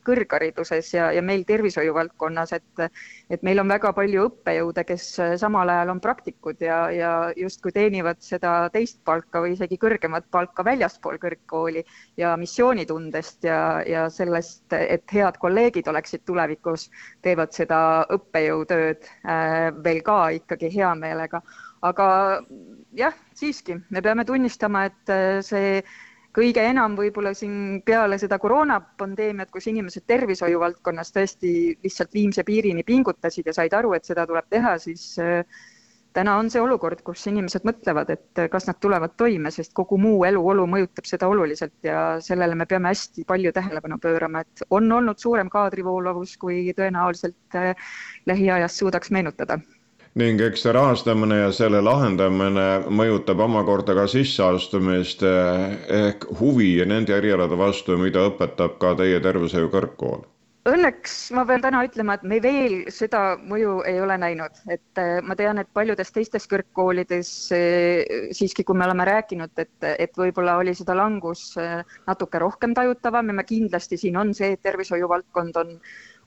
kõrghariduses 0.06 0.92
ja, 0.94 1.08
ja 1.14 1.22
meil 1.24 1.42
tervishoiu 1.48 1.94
valdkonnas, 1.96 2.52
et, 2.56 2.84
et 3.32 3.42
meil 3.46 3.60
on 3.62 3.70
väga 3.70 3.92
palju 3.96 4.26
õppejõude, 4.30 4.84
kes 4.88 5.06
samal 5.40 5.70
ajal 5.72 5.92
on 5.96 6.02
praktikud 6.02 6.62
ja, 6.62 6.78
ja 6.94 7.12
justkui 7.36 7.74
teenivad 7.74 8.22
seda 8.24 8.54
teist 8.74 9.00
palka 9.06 9.42
või 9.44 9.56
isegi 9.56 9.78
kõrgemat 9.82 10.28
palka 10.30 10.64
väljaspool 10.66 11.18
kõrgkooli 11.22 11.84
ja 12.20 12.34
missioonitundest 12.40 13.48
ja, 13.48 13.60
ja 13.86 14.06
sellest, 14.12 14.64
et 14.78 15.06
head 15.12 15.40
kolleegid 15.42 15.88
oleksid 15.90 16.24
tulevikus, 16.26 16.88
teevad 17.26 17.54
seda 17.56 17.80
õppejõutööd 18.16 19.06
äh, 19.26 19.72
veel 19.84 20.02
ka 20.06 20.20
ikkagi 20.38 20.70
hea 20.78 20.94
meelega. 20.98 21.42
Aga 21.82 22.08
jah, 22.96 23.14
siiski 23.34 23.78
me 23.90 24.02
peame 24.02 24.24
tunnistama, 24.24 24.86
et 24.90 25.12
äh, 25.12 25.40
see 25.44 25.80
kõige 26.36 26.64
enam 26.68 26.96
võib-olla 26.98 27.32
siin 27.36 27.80
peale 27.84 28.18
seda 28.20 28.38
koroonapandeemiat, 28.38 29.50
kus 29.52 29.68
inimesed 29.70 30.04
tervishoiu 30.06 30.60
valdkonnas 30.60 31.14
tõesti 31.14 31.52
lihtsalt 31.84 32.12
viimse 32.12 32.44
piirini 32.44 32.84
pingutasid 32.84 33.48
ja 33.48 33.56
said 33.56 33.72
aru, 33.76 33.94
et 33.96 34.04
seda 34.04 34.26
tuleb 34.28 34.48
teha, 34.52 34.76
siis 34.82 35.14
äh, 35.22 35.40
täna 36.16 36.36
on 36.40 36.50
see 36.52 36.60
olukord, 36.60 37.00
kus 37.04 37.26
inimesed 37.28 37.64
mõtlevad, 37.68 38.10
et 38.14 38.42
kas 38.52 38.68
nad 38.68 38.78
tulevad 38.80 39.16
toime, 39.20 39.52
sest 39.52 39.74
kogu 39.76 39.98
muu 40.00 40.24
eluolu 40.28 40.64
mõjutab 40.72 41.08
seda 41.08 41.28
oluliselt 41.28 41.76
ja 41.84 42.16
sellele 42.24 42.56
me 42.56 42.68
peame 42.68 42.92
hästi 42.92 43.24
palju 43.28 43.52
tähelepanu 43.56 43.98
pöörama, 44.02 44.44
et 44.44 44.64
on 44.70 44.92
olnud 44.92 45.20
suurem 45.20 45.52
kaadrivoolavus, 45.52 46.36
kui 46.40 46.62
tõenäoliselt 46.76 47.60
äh, 47.60 47.92
lähiajas 48.28 48.78
suudaks 48.80 49.12
meenutada 49.12 49.60
ning 50.16 50.40
eks 50.40 50.62
see 50.64 50.72
rahastamine 50.72 51.42
ja 51.42 51.48
selle 51.52 51.82
lahendamine 51.84 52.68
mõjutab 52.88 53.42
omakorda 53.44 53.96
ka 53.98 54.06
sisseastumist 54.08 55.24
eh, 55.28 55.74
ehk 55.98 56.24
huvi 56.40 56.70
nende 56.88 57.12
erialade 57.18 57.58
vastu, 57.60 57.98
mida 58.00 58.24
õpetab 58.30 58.78
ka 58.80 58.94
teie 58.96 59.20
tervishoiu 59.20 59.68
kõrgkool. 59.74 60.24
Õnneks 60.66 61.12
ma 61.36 61.44
pean 61.46 61.60
täna 61.62 61.84
ütlema, 61.86 62.16
et 62.16 62.24
me 62.26 62.40
veel 62.42 62.78
seda 62.90 63.36
mõju 63.38 63.76
ei 63.86 64.00
ole 64.02 64.16
näinud, 64.18 64.56
et 64.72 65.02
eh, 65.04 65.20
ma 65.22 65.36
tean, 65.38 65.60
et 65.60 65.68
paljudes 65.76 66.10
teistes 66.16 66.48
kõrgkoolides 66.48 67.36
eh, 67.54 68.32
siiski, 68.34 68.64
kui 68.64 68.74
me 68.74 68.88
oleme 68.88 69.04
rääkinud, 69.06 69.52
et, 69.60 69.76
et 69.92 70.16
võib-olla 70.16 70.56
oli 70.64 70.74
seda 70.74 70.96
langus 70.96 71.50
natuke 72.08 72.40
rohkem 72.40 72.72
tajutavam 72.74 73.30
ja 73.30 73.36
me 73.36 73.44
kindlasti 73.46 74.00
siin 74.00 74.16
on 74.16 74.32
see, 74.34 74.56
et 74.56 74.64
tervishoiu 74.64 75.12
valdkond 75.12 75.60
on 75.60 75.76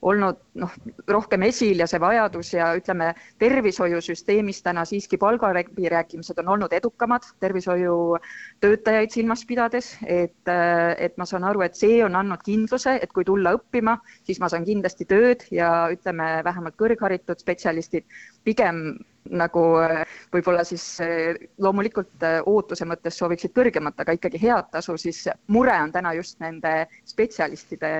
olnud 0.02 0.38
noh, 0.60 0.72
rohkem 1.08 1.42
esil 1.44 1.82
ja 1.82 1.86
see 1.90 2.00
vajadus 2.00 2.52
ja 2.54 2.70
ütleme, 2.78 3.10
tervishoiusüsteemis 3.42 4.62
täna 4.64 4.84
siiski 4.88 5.18
palgaläbirääkimised 5.20 6.40
on 6.40 6.48
olnud 6.54 6.72
edukamad 6.72 7.26
tervishoiutöötajaid 7.40 9.12
silmas 9.12 9.44
pidades, 9.48 9.92
et, 10.06 10.52
et 10.98 11.16
ma 11.20 11.28
saan 11.28 11.44
aru, 11.44 11.64
et 11.66 11.76
see 11.76 12.00
on 12.04 12.16
andnud 12.16 12.42
kindluse, 12.46 12.96
et 13.02 13.12
kui 13.12 13.26
tulla 13.28 13.54
õppima, 13.58 13.98
siis 14.24 14.40
ma 14.40 14.48
saan 14.48 14.64
kindlasti 14.68 15.08
tööd 15.10 15.44
ja 15.52 15.70
ütleme, 15.92 16.32
vähemalt 16.44 16.78
kõrgharitud 16.80 17.44
spetsialistid 17.44 18.08
pigem 18.44 18.84
nagu 19.28 19.62
äh, 19.82 20.02
võib-olla 20.32 20.64
siis 20.66 20.84
äh, 21.04 21.36
loomulikult 21.60 22.24
äh, 22.24 22.40
ootuse 22.46 22.86
mõttes 22.88 23.18
sooviksid 23.20 23.52
kõrgemat, 23.56 23.98
aga 24.00 24.16
ikkagi 24.16 24.40
head 24.42 24.70
tasu, 24.72 24.96
siis 25.00 25.26
mure 25.52 25.76
on 25.76 25.92
täna 25.92 26.14
just 26.16 26.40
nende 26.40 26.86
spetsialistide 27.08 27.92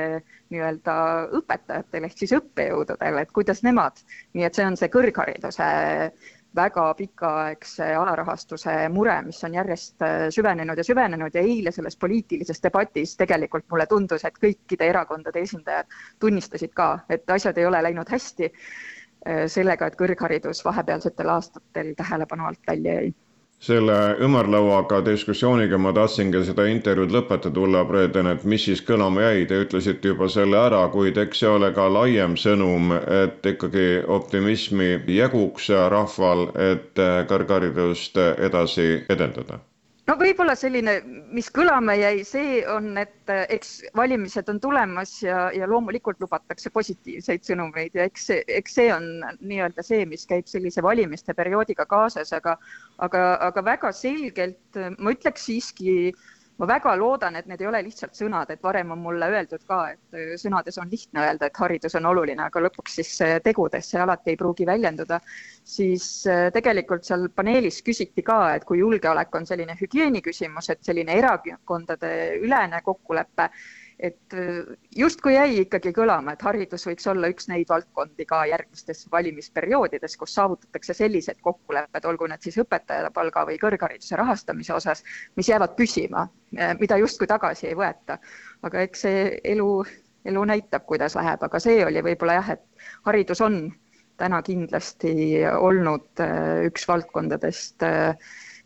nii-öelda 0.50 0.96
õpetajatel 1.38 2.08
ehk 2.08 2.18
siis 2.18 2.34
õppejõududel, 2.40 3.22
et 3.22 3.32
kuidas 3.36 3.64
nemad, 3.66 4.00
nii 4.34 4.46
et 4.48 4.56
see 4.56 4.66
on 4.66 4.78
see 4.80 4.92
kõrghariduse 4.92 5.70
väga 6.56 6.84
pikaaegse 6.98 7.92
alarahastuse 7.94 8.72
mure, 8.90 9.14
mis 9.22 9.38
on 9.46 9.54
järjest 9.54 10.02
süvenenud 10.34 10.80
ja 10.80 10.84
süvenenud 10.84 11.36
ja 11.38 11.44
eile 11.46 11.70
selles 11.70 11.94
poliitilises 11.96 12.58
debatis 12.64 13.12
tegelikult 13.20 13.68
mulle 13.70 13.86
tundus, 13.86 14.24
et 14.26 14.40
kõikide 14.42 14.88
erakondade 14.90 15.44
esindajad 15.46 15.86
tunnistasid 16.18 16.74
ka, 16.74 16.96
et 17.08 17.30
asjad 17.30 17.58
ei 17.58 17.68
ole 17.70 17.84
läinud 17.86 18.10
hästi 18.10 18.50
sellega, 19.46 19.86
et 19.86 19.98
kõrgharidus 20.00 20.64
vahepealsetel 20.64 21.28
aastatel 21.28 21.92
tähelepanu 21.96 22.46
alt 22.48 22.62
välja 22.68 22.94
jäi. 23.00 23.10
Selle 23.60 23.96
ümarlauaga 24.24 25.02
diskussiooniga 25.04 25.76
ma 25.76 25.90
tahtsingi 25.92 26.40
seda 26.48 26.64
intervjuud 26.72 27.12
lõpetada, 27.12 27.60
Ulla 27.60 27.82
Preeden, 27.84 28.30
et 28.32 28.46
mis 28.48 28.64
siis 28.64 28.80
kõlama 28.80 29.26
jäi, 29.26 29.44
te 29.50 29.60
ütlesite 29.66 30.14
juba 30.14 30.30
selle 30.32 30.56
ära, 30.56 30.80
kuid 30.94 31.20
eks 31.20 31.44
see 31.44 31.52
ole 31.52 31.68
ka 31.76 31.90
laiem 31.92 32.38
sõnum, 32.40 32.94
et 32.96 33.44
ikkagi 33.52 33.88
optimismi 34.08 34.94
jäguks 35.12 35.68
rahval, 35.92 36.48
et 36.72 37.04
kõrgharidust 37.28 38.16
edasi 38.48 38.94
edendada 39.12 39.60
no 40.10 40.16
võib-olla 40.18 40.56
selline, 40.58 40.96
mis 41.30 41.50
kõlama 41.54 41.94
jäi, 41.94 42.24
see 42.26 42.60
on, 42.70 42.90
et 42.98 43.30
eh, 43.30 43.44
eks 43.56 43.76
valimised 43.96 44.48
on 44.50 44.58
tulemas 44.62 45.12
ja, 45.22 45.44
ja 45.54 45.68
loomulikult 45.70 46.18
lubatakse 46.22 46.72
positiivseid 46.74 47.46
sõnumeid 47.46 47.94
ja 47.94 48.08
eks, 48.10 48.26
eks 48.40 48.76
see 48.80 48.90
on 48.94 49.06
nii-öelda 49.38 49.84
see, 49.86 50.02
mis 50.10 50.26
käib 50.30 50.50
sellise 50.50 50.82
valimiste 50.82 51.36
perioodiga 51.38 51.86
kaasas, 51.90 52.34
aga, 52.36 52.56
aga, 53.06 53.24
aga 53.50 53.64
väga 53.70 53.94
selgelt 53.96 54.82
ma 54.98 55.14
ütleks 55.14 55.46
siiski 55.46 55.94
äh, 56.10 56.28
ma 56.60 56.68
väga 56.68 56.92
loodan, 57.00 57.36
et 57.40 57.46
need 57.48 57.62
ei 57.62 57.68
ole 57.70 57.80
lihtsalt 57.86 58.16
sõnad, 58.16 58.50
et 58.52 58.62
varem 58.62 58.92
on 58.92 59.00
mulle 59.00 59.30
öeldud 59.32 59.64
ka, 59.68 59.80
et 59.94 60.16
äh, 60.18 60.32
sõnades 60.40 60.76
on 60.82 60.90
lihtne 60.92 61.24
öelda, 61.24 61.48
et 61.48 61.60
haridus 61.64 61.96
on 61.96 62.08
oluline, 62.12 62.42
aga 62.44 62.64
lõpuks 62.66 62.98
siis 63.00 63.14
tegudes 63.44 63.90
see 63.90 64.00
alati 64.00 64.34
ei 64.34 64.40
pruugi 64.40 64.68
väljenduda, 64.68 65.20
siis 65.64 66.06
äh, 66.28 66.48
tegelikult 66.54 67.08
seal 67.08 67.28
paneelis 67.34 67.80
küsiti 67.86 68.24
ka, 68.26 68.40
et 68.58 68.66
kui 68.68 68.82
julgeolek 68.82 69.40
on 69.40 69.48
selline 69.48 69.76
hügieeni 69.80 70.22
küsimus, 70.24 70.70
et 70.70 70.84
selline 70.84 71.16
erakondade 71.18 72.12
ülene 72.44 72.82
kokkulepe 72.84 73.48
et 74.02 74.34
äh, 74.34 74.64
justkui 74.96 75.34
jäi 75.34 75.60
ikkagi 75.60 75.92
kõlama, 75.96 76.32
et 76.32 76.42
haridus 76.42 76.86
võiks 76.88 77.06
olla 77.10 77.28
üks 77.32 77.48
neid 77.50 77.68
valdkondi 77.68 78.24
ka 78.28 78.42
järgmistes 78.48 79.04
valimisperioodides, 79.12 80.16
kus 80.20 80.34
saavutatakse 80.38 80.96
sellised 80.96 81.40
kokkulepped, 81.44 82.06
olgu 82.08 82.28
need 82.30 82.44
siis 82.46 82.56
õpetajate 82.62 83.12
palga 83.14 83.44
või 83.48 83.58
kõrghariduse 83.60 84.16
rahastamise 84.20 84.74
osas, 84.74 85.04
mis 85.36 85.50
jäävad 85.52 85.76
püsima, 85.76 86.26
äh, 86.56 86.72
mida 86.80 86.96
justkui 87.00 87.28
tagasi 87.30 87.68
ei 87.70 87.76
võeta. 87.76 88.18
aga 88.62 88.86
eks 88.86 89.04
see 89.06 89.26
elu, 89.52 89.68
elu 90.24 90.44
näitab, 90.44 90.84
kuidas 90.88 91.16
läheb, 91.16 91.42
aga 91.42 91.60
see 91.60 91.84
oli 91.84 92.02
võib-olla 92.04 92.40
jah, 92.40 92.50
et 92.56 92.88
haridus 93.08 93.40
on 93.44 93.62
täna 94.20 94.42
kindlasti 94.44 95.12
olnud 95.48 96.24
äh, 96.24 96.64
üks 96.68 96.88
valdkondadest 96.88 97.84
äh, 97.84 98.16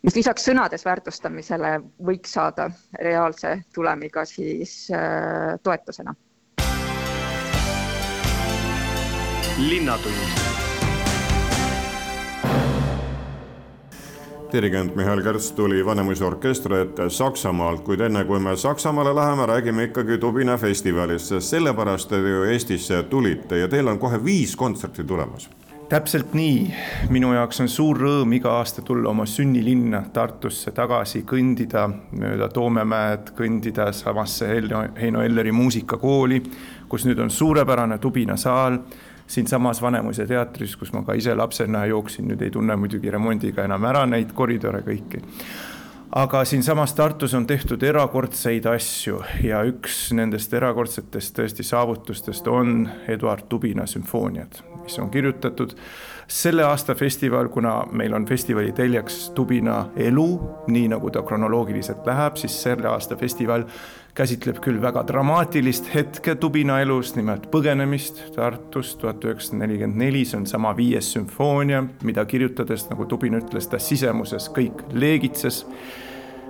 mis 0.05 0.15
lisaks 0.15 0.45
sõnades 0.45 0.85
väärtustamisele 0.85 1.79
võiks 2.05 2.35
saada 2.37 2.69
reaalse 3.01 3.57
tulemiga 3.73 4.25
siis 4.29 4.85
äh, 4.93 5.57
toetusena. 5.63 6.15
linnatund 9.55 10.43
dirigent 14.51 14.95
Mihhail 14.95 15.21
Kärts 15.23 15.51
tuli 15.51 15.85
Vanemuise 15.85 16.25
orkestri 16.25 16.81
ette 16.83 17.09
Saksamaalt, 17.09 17.81
kuid 17.87 18.03
enne 18.05 18.25
kui 18.27 18.39
me 18.39 18.55
Saksamaale 18.55 19.15
läheme, 19.15 19.45
räägime 19.45 19.89
ikkagi 19.89 20.17
Tubina 20.17 20.57
festivalist, 20.57 21.31
sest 21.31 21.55
sellepärast 21.55 22.09
te 22.11 22.19
ju 22.19 22.43
Eestisse 22.51 23.03
tulite 23.09 23.63
ja 23.63 23.67
teil 23.67 23.87
on 23.87 23.99
kohe 23.99 24.19
viis 24.23 24.55
kontserti 24.55 25.03
tulemas 25.03 25.49
täpselt 25.89 26.33
nii, 26.33 26.73
minu 27.13 27.31
jaoks 27.35 27.59
on 27.61 27.69
suur 27.69 27.99
rõõm 27.99 28.33
iga 28.37 28.55
aasta 28.59 28.81
tulla 28.85 29.09
oma 29.11 29.25
sünnilinna 29.29 30.01
Tartusse 30.13 30.71
tagasi, 30.75 31.21
kõndida 31.27 31.85
mööda 32.17 32.49
Toomemäed, 32.53 33.33
kõndida 33.37 33.91
samasse 33.93 34.47
Heino 34.49 35.21
Elleri 35.21 35.53
muusikakooli, 35.53 36.41
kus 36.89 37.05
nüüd 37.05 37.21
on 37.21 37.29
suurepärane 37.29 37.99
tubinasaal 38.01 38.79
siinsamas 39.27 39.81
Vanemuise 39.81 40.25
teatris, 40.29 40.75
kus 40.77 40.93
ma 40.93 41.03
ka 41.05 41.13
ise 41.17 41.35
lapsena 41.35 41.85
jooksin, 41.89 42.29
nüüd 42.29 42.41
ei 42.45 42.53
tunne 42.53 42.77
muidugi 42.77 43.11
remondiga 43.13 43.65
enam 43.65 43.85
ära 43.85 44.05
neid 44.09 44.33
koridore 44.33 44.81
kõiki. 44.85 45.21
aga 46.15 46.45
siinsamas 46.45 46.93
Tartus 46.93 47.33
on 47.33 47.45
tehtud 47.45 47.83
erakordseid 47.83 48.65
asju 48.65 49.21
ja 49.43 49.63
üks 49.65 50.13
nendest 50.13 50.53
erakordsetest 50.53 51.35
tõesti 51.39 51.63
saavutustest 51.63 52.47
on 52.47 52.89
Eduard 53.07 53.49
Tubina 53.49 53.85
sümfooniad 53.85 54.74
mis 54.85 54.99
on 54.99 55.09
kirjutatud. 55.11 55.75
selle 56.27 56.63
aasta 56.65 56.95
festival, 56.95 57.47
kuna 57.53 57.83
meil 57.91 58.13
on 58.13 58.25
festivali 58.25 58.71
teljeks 58.71 59.29
Tubina 59.35 59.91
elu, 59.95 60.29
nii 60.67 60.87
nagu 60.89 61.11
ta 61.13 61.21
kronoloogiliselt 61.21 62.07
läheb, 62.07 62.39
siis 62.41 62.55
selle 62.63 62.87
aasta 62.89 63.15
festival 63.15 63.67
käsitleb 64.15 64.57
küll 64.63 64.79
väga 64.81 65.03
dramaatilist 65.05 65.91
hetke 65.93 66.35
Tubina 66.41 66.79
elus, 66.81 67.13
nimelt 67.15 67.45
põgenemist 67.51 68.23
Tartust 68.35 68.97
tuhat 69.01 69.21
üheksasada 69.27 69.65
nelikümmend 69.65 70.01
neli, 70.01 70.23
see 70.25 70.39
on 70.39 70.47
sama 70.49 70.71
viies 70.77 71.11
sümfoonia, 71.13 71.83
mida 72.07 72.25
kirjutades, 72.25 72.87
nagu 72.89 73.05
Tubin 73.05 73.37
ütles, 73.41 73.69
ta 73.69 73.77
sisemuses 73.77 74.49
kõik 74.55 74.81
leegitses 74.95 75.65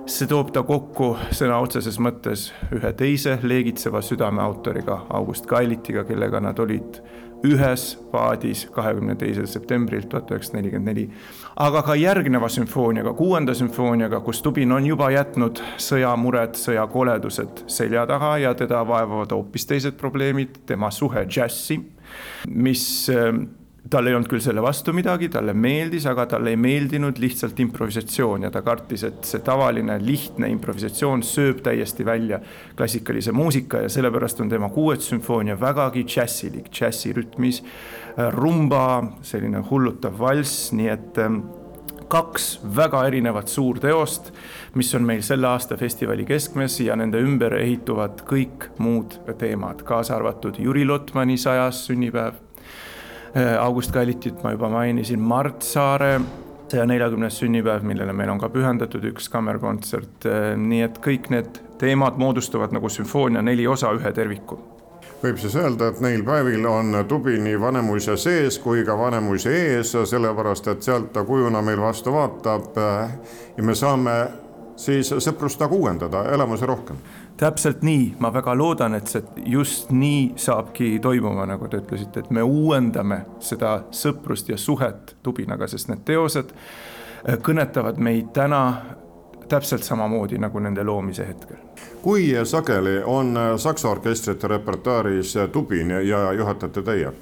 see 0.06 0.28
toob 0.30 0.52
ta 0.54 0.62
kokku 0.66 1.14
sõna 1.34 1.58
otseses 1.62 1.98
mõttes 2.02 2.50
ühe 2.74 2.92
teise 2.94 3.36
leegitseva 3.42 4.02
südameautoriga, 4.04 5.00
August 5.18 5.48
Kailitiga, 5.50 6.04
kellega 6.06 6.40
nad 6.40 6.58
olid 6.62 7.00
ühes 7.46 7.88
paadis 8.12 8.64
kahekümne 8.72 9.16
teisel 9.18 9.48
septembril 9.50 10.06
tuhat 10.08 10.30
üheksasada 10.30 10.60
nelikümmend 10.60 10.88
neli. 10.88 11.08
aga 11.56 11.82
ka 11.82 11.94
järgneva 11.98 12.48
sümfooniaga, 12.48 13.12
kuuenda 13.18 13.54
sümfooniaga, 13.54 14.20
kus 14.20 14.42
Tubin 14.42 14.72
on 14.72 14.86
juba 14.86 15.10
jätnud 15.10 15.60
sõjamured, 15.76 16.56
sõjakoledused 16.60 17.66
selja 17.66 18.06
taha 18.06 18.36
ja 18.38 18.54
teda 18.54 18.86
vaevavad 18.86 19.34
hoopis 19.34 19.66
teised 19.66 19.98
probleemid, 20.00 20.62
tema 20.66 20.90
suhe 20.90 21.26
džässi, 21.26 21.80
mis 22.48 22.88
tal 23.90 24.06
ei 24.08 24.14
olnud 24.16 24.30
küll 24.30 24.42
selle 24.42 24.62
vastu 24.64 24.92
midagi, 24.96 25.28
talle 25.32 25.54
meeldis, 25.54 26.06
aga 26.10 26.26
talle 26.30 26.52
ei 26.54 26.60
meeldinud 26.60 27.18
lihtsalt 27.22 27.58
improvisatsioon 27.62 28.46
ja 28.46 28.50
ta 28.54 28.62
kartis, 28.66 29.04
et 29.06 29.28
see 29.28 29.42
tavaline 29.46 29.98
lihtne 30.02 30.50
improvisatsioon 30.54 31.22
sööb 31.26 31.62
täiesti 31.66 32.06
välja 32.06 32.40
klassikalise 32.78 33.34
muusika 33.36 33.84
ja 33.84 33.92
sellepärast 33.92 34.42
on 34.42 34.50
tema 34.50 34.70
kuues 34.74 35.06
sümfoonia 35.10 35.58
vägagi 35.60 36.06
džässilik, 36.06 36.70
džässirütmis, 36.72 37.62
rumba, 38.34 38.86
selline 39.26 39.62
hullutav 39.70 40.18
valss, 40.18 40.72
nii 40.76 40.90
et 40.90 41.20
ähm, 41.22 41.44
kaks 42.10 42.48
väga 42.76 43.02
erinevat 43.08 43.50
suurteost, 43.50 44.32
mis 44.78 44.92
on 44.94 45.06
meil 45.06 45.22
selle 45.26 45.50
aasta 45.50 45.78
festivali 45.78 46.26
keskmes 46.26 46.80
ja 46.84 46.96
nende 46.98 47.20
ümber 47.22 47.54
ehituvad 47.58 48.24
kõik 48.28 48.70
muud 48.82 49.18
teemad, 49.38 49.82
kaasa 49.86 50.16
arvatud 50.18 50.58
Jüri 50.62 50.86
Lotmani 50.86 51.38
sajas 51.40 51.84
sünnipäev 51.88 52.45
August 53.60 53.92
Kallitit 53.92 54.42
ma 54.44 54.54
juba 54.54 54.70
mainisin, 54.72 55.20
Mart 55.20 55.62
Saare 55.62 56.14
saja 56.70 56.86
neljakümnes 56.86 57.38
sünnipäev, 57.38 57.82
millele 57.86 58.12
meil 58.12 58.30
on 58.32 58.40
ka 58.42 58.48
pühendatud 58.50 59.04
üks 59.12 59.28
kammerkontsert, 59.30 60.26
äh, 60.26 60.54
nii 60.58 60.82
et 60.86 60.98
kõik 61.04 61.28
need 61.30 61.60
teemad 61.80 62.18
moodustavad 62.18 62.74
nagu 62.74 62.90
sümfoonia 62.90 63.42
neli 63.44 63.66
osa 63.70 63.92
ühe 63.94 64.12
terviku. 64.12 64.58
Võib 65.22 65.38
siis 65.40 65.54
öelda, 65.56 65.88
et 65.88 66.00
neil 66.04 66.24
päevil 66.26 66.66
on 66.68 66.98
tubi 67.08 67.38
nii 67.40 67.60
Vanemuise 67.60 68.18
sees 68.20 68.58
kui 68.60 68.84
ka 68.84 68.98
Vanemuise 68.98 69.52
ees, 69.52 69.94
sellepärast 70.10 70.68
et 70.72 70.82
sealt 70.84 71.12
ta 71.14 71.24
kujuna 71.24 71.62
meil 71.64 71.80
vastu 71.80 72.12
vaatab. 72.12 72.74
Äh, 72.76 73.14
ja 73.56 73.64
me 73.64 73.74
saame 73.74 74.16
siis 74.76 75.08
sõprust 75.24 75.62
nagu 75.62 75.78
uuendada, 75.80 76.26
elamusi 76.34 76.66
rohkem 76.68 76.98
täpselt 77.36 77.82
nii, 77.82 78.14
ma 78.18 78.32
väga 78.32 78.54
loodan, 78.58 78.94
et 78.94 79.06
see 79.10 79.22
just 79.52 79.90
nii 79.90 80.32
saabki 80.40 80.98
toimuma, 81.02 81.46
nagu 81.46 81.68
te 81.68 81.80
ütlesite, 81.82 82.24
et 82.24 82.30
me 82.30 82.42
uuendame 82.42 83.20
seda 83.40 83.78
sõprust 83.94 84.48
ja 84.48 84.58
suhet 84.58 85.16
Tubinaga, 85.22 85.68
sest 85.68 85.90
need 85.92 86.04
teosed 86.08 86.54
äh, 86.54 87.36
kõnetavad 87.42 88.00
meid 88.00 88.32
täna 88.36 88.62
täpselt 89.48 89.84
samamoodi 89.86 90.38
nagu 90.42 90.58
nende 90.58 90.84
loomise 90.84 91.26
hetkel. 91.26 91.56
kui 92.02 92.32
sageli 92.44 93.02
on 93.04 93.36
äh, 93.36 93.56
Saksa 93.56 93.88
orkestrite 93.88 94.48
repertuaaris 94.48 95.36
äh, 95.36 95.48
Tubin 95.48 95.90
ja 95.90 96.32
juhatate 96.32 96.82
teie? 96.82 97.12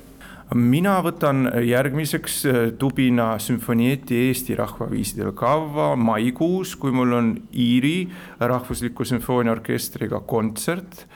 Mina 0.52 0.98
võtan 1.04 1.46
järgmiseks 1.64 2.34
äh, 2.46 2.58
Tubina 2.78 3.34
sümfonieti 3.40 4.18
Eesti 4.28 4.56
rahvaviisidel 4.58 5.32
kava 5.36 5.94
maikuus, 5.96 6.74
kui 6.76 6.92
mul 6.92 7.16
on 7.16 7.30
Iiri 7.56 8.08
Rahvusliku 8.40 9.06
Sümfooniaorkestriga 9.08 10.20
kontsert. 10.28 11.06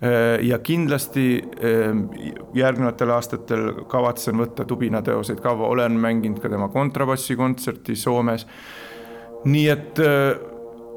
Äh, 0.00 0.38
ja 0.46 0.58
kindlasti 0.64 1.28
äh, 1.38 1.92
järgnevatel 2.56 3.12
aastatel 3.12 3.70
kavatsen 3.90 4.40
võtta 4.40 4.64
Tubina 4.68 5.02
teoseid 5.04 5.42
kava, 5.44 5.68
olen 5.68 5.98
mänginud 6.00 6.40
ka 6.42 6.48
tema 6.48 6.70
kontrabassikontserti 6.72 7.96
Soomes. 7.96 8.46
nii 9.44 9.68
et 9.70 10.00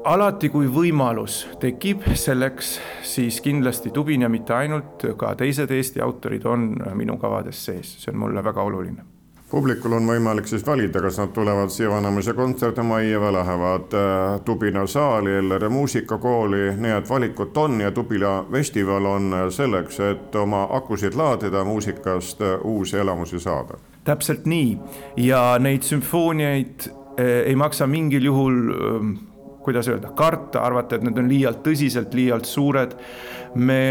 alati, 0.04 0.48
kui 0.48 0.68
võimalus 0.72 1.46
tekib 1.60 2.04
selleks, 2.18 2.76
siis 3.06 3.40
kindlasti 3.44 3.90
Tubin 3.94 4.26
ja 4.26 4.28
mitte 4.32 4.54
ainult, 4.54 5.06
ka 5.18 5.34
teised 5.38 5.70
Eesti 5.70 6.02
autorid 6.02 6.46
on 6.46 6.74
minu 6.98 7.18
kavades 7.18 7.64
sees, 7.64 7.96
see 8.02 8.12
on 8.12 8.22
mulle 8.24 8.44
väga 8.44 8.62
oluline. 8.62 9.04
Publikul 9.52 9.92
on 9.92 10.06
võimalik 10.08 10.46
siis 10.48 10.62
valida, 10.64 11.02
kas 11.04 11.18
nad 11.20 11.34
tulevad 11.36 11.68
siia 11.68 11.90
Vanemuise 11.92 12.32
kontserdimajja 12.32 13.18
või 13.20 13.32
lähevad 13.36 13.96
äh, 13.98 14.36
Tubina 14.46 14.86
saali, 14.88 15.34
Elleri 15.42 15.68
muusikakooli, 15.68 16.62
nii 16.80 16.94
et 16.96 17.10
valikut 17.10 17.58
on 17.60 17.82
ja 17.84 17.90
Tubila 17.92 18.38
festival 18.52 19.10
on 19.10 19.34
selleks, 19.52 20.00
et 20.00 20.38
oma 20.40 20.62
akusid 20.78 21.18
laadida, 21.20 21.66
muusikast 21.68 22.40
äh, 22.40 22.54
uusi 22.64 22.96
elamusi 22.96 23.40
saada. 23.40 23.76
täpselt 24.04 24.46
nii. 24.48 24.78
Ja 25.16 25.58
neid 25.60 25.84
sümfooniaid 25.84 26.88
äh, 26.88 27.44
ei 27.52 27.56
maksa 27.56 27.86
mingil 27.86 28.24
juhul 28.24 28.56
ähm, 28.72 29.12
kuidas 29.62 29.88
öelda, 29.88 30.12
karta, 30.16 30.64
arvata, 30.66 30.96
et 30.96 31.06
need 31.06 31.18
on 31.18 31.30
liialt 31.30 31.62
tõsiselt, 31.66 32.14
liialt 32.14 32.48
suured. 32.48 32.96
me 33.54 33.82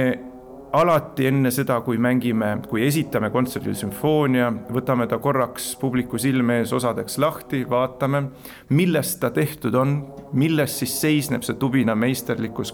alati 0.71 1.27
enne 1.27 1.51
seda, 1.51 1.79
kui 1.83 1.99
mängime, 2.01 2.53
kui 2.69 2.85
esitame 2.85 3.29
kontserdil 3.33 3.75
sümfoonia, 3.75 4.47
võtame 4.71 5.07
ta 5.11 5.19
korraks 5.21 5.71
publiku 5.79 6.19
silme 6.21 6.61
ees 6.61 6.71
osadeks 6.73 7.17
lahti, 7.21 7.63
vaatame, 7.69 8.23
millest 8.71 9.19
ta 9.21 9.31
tehtud 9.35 9.75
on, 9.75 9.95
milles 10.33 10.77
siis 10.79 10.95
seisneb 11.01 11.43
see 11.47 11.59
tubina 11.59 11.95
meisterlikkus, 11.95 12.73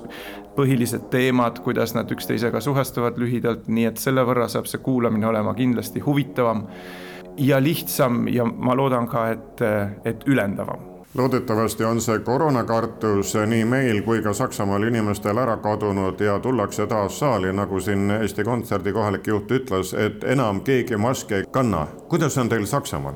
põhilised 0.58 1.10
teemad, 1.14 1.62
kuidas 1.66 1.96
nad 1.98 2.12
üksteisega 2.14 2.62
suhestuvad 2.62 3.18
lühidalt, 3.22 3.66
nii 3.68 3.90
et 3.90 4.02
selle 4.02 4.26
võrra 4.28 4.50
saab 4.52 4.70
see 4.70 4.84
kuulamine 4.86 5.30
olema 5.30 5.56
kindlasti 5.58 6.04
huvitavam 6.06 6.68
ja 7.42 7.62
lihtsam 7.62 8.28
ja 8.30 8.46
ma 8.46 8.78
loodan 8.78 9.10
ka, 9.10 9.26
et, 9.34 9.66
et 10.06 10.30
ülendavam 10.30 10.97
loodetavasti 11.14 11.84
on 11.84 12.02
see 12.02 12.20
koroonakartus 12.20 13.34
nii 13.48 13.66
meil 13.66 14.02
kui 14.06 14.22
ka 14.22 14.34
Saksamaal 14.34 14.84
inimestel 14.90 15.38
ära 15.38 15.58
kadunud 15.58 16.20
ja 16.22 16.40
tullakse 16.40 16.88
taas 16.88 17.20
saali, 17.20 17.54
nagu 17.54 17.80
siin 17.80 18.12
Eesti 18.20 18.44
Kontserdi 18.44 18.94
kohalik 18.94 19.28
juht 19.28 19.52
ütles, 19.52 19.94
et 19.94 20.24
enam 20.24 20.62
keegi 20.62 20.98
maski 20.98 21.42
ei 21.42 21.50
kanna. 21.52 21.88
kuidas 22.10 22.38
on 22.38 22.50
teil 22.50 22.66
Saksamaal? 22.66 23.16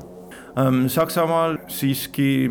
Saksamaal 0.88 1.58
siiski 1.68 2.50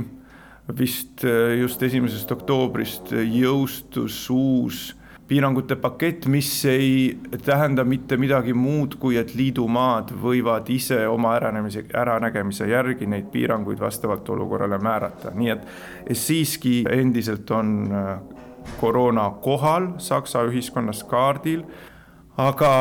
vist 0.77 1.25
äh, 1.25 1.59
just 1.59 1.83
esimesest 1.83 2.31
oktoobrist 2.31 3.11
jõustus 3.11 4.23
uus 4.29 4.95
piirangute 5.31 5.77
pakett, 5.79 6.25
mis 6.27 6.49
ei 6.65 7.17
tähenda 7.45 7.85
mitte 7.87 8.17
midagi 8.19 8.51
muud, 8.53 8.97
kui 8.99 9.15
et 9.15 9.31
liidumaad 9.35 10.11
võivad 10.19 10.67
ise 10.73 11.05
oma 11.07 11.37
äranemise, 11.37 11.85
äranägemise 11.95 12.67
järgi 12.67 13.07
neid 13.07 13.29
piiranguid 13.31 13.79
vastavalt 13.79 14.27
olukorrale 14.29 14.81
määrata, 14.83 15.31
nii 15.31 15.53
et 15.53 15.63
siiski 16.19 16.81
endiselt 16.91 17.51
on 17.55 17.71
äh, 17.95 18.11
koroona 18.81 19.29
kohal 19.41 19.93
Saksa 20.03 20.43
ühiskonnas 20.49 21.05
kaardil 21.07 21.63
aga 22.41 22.73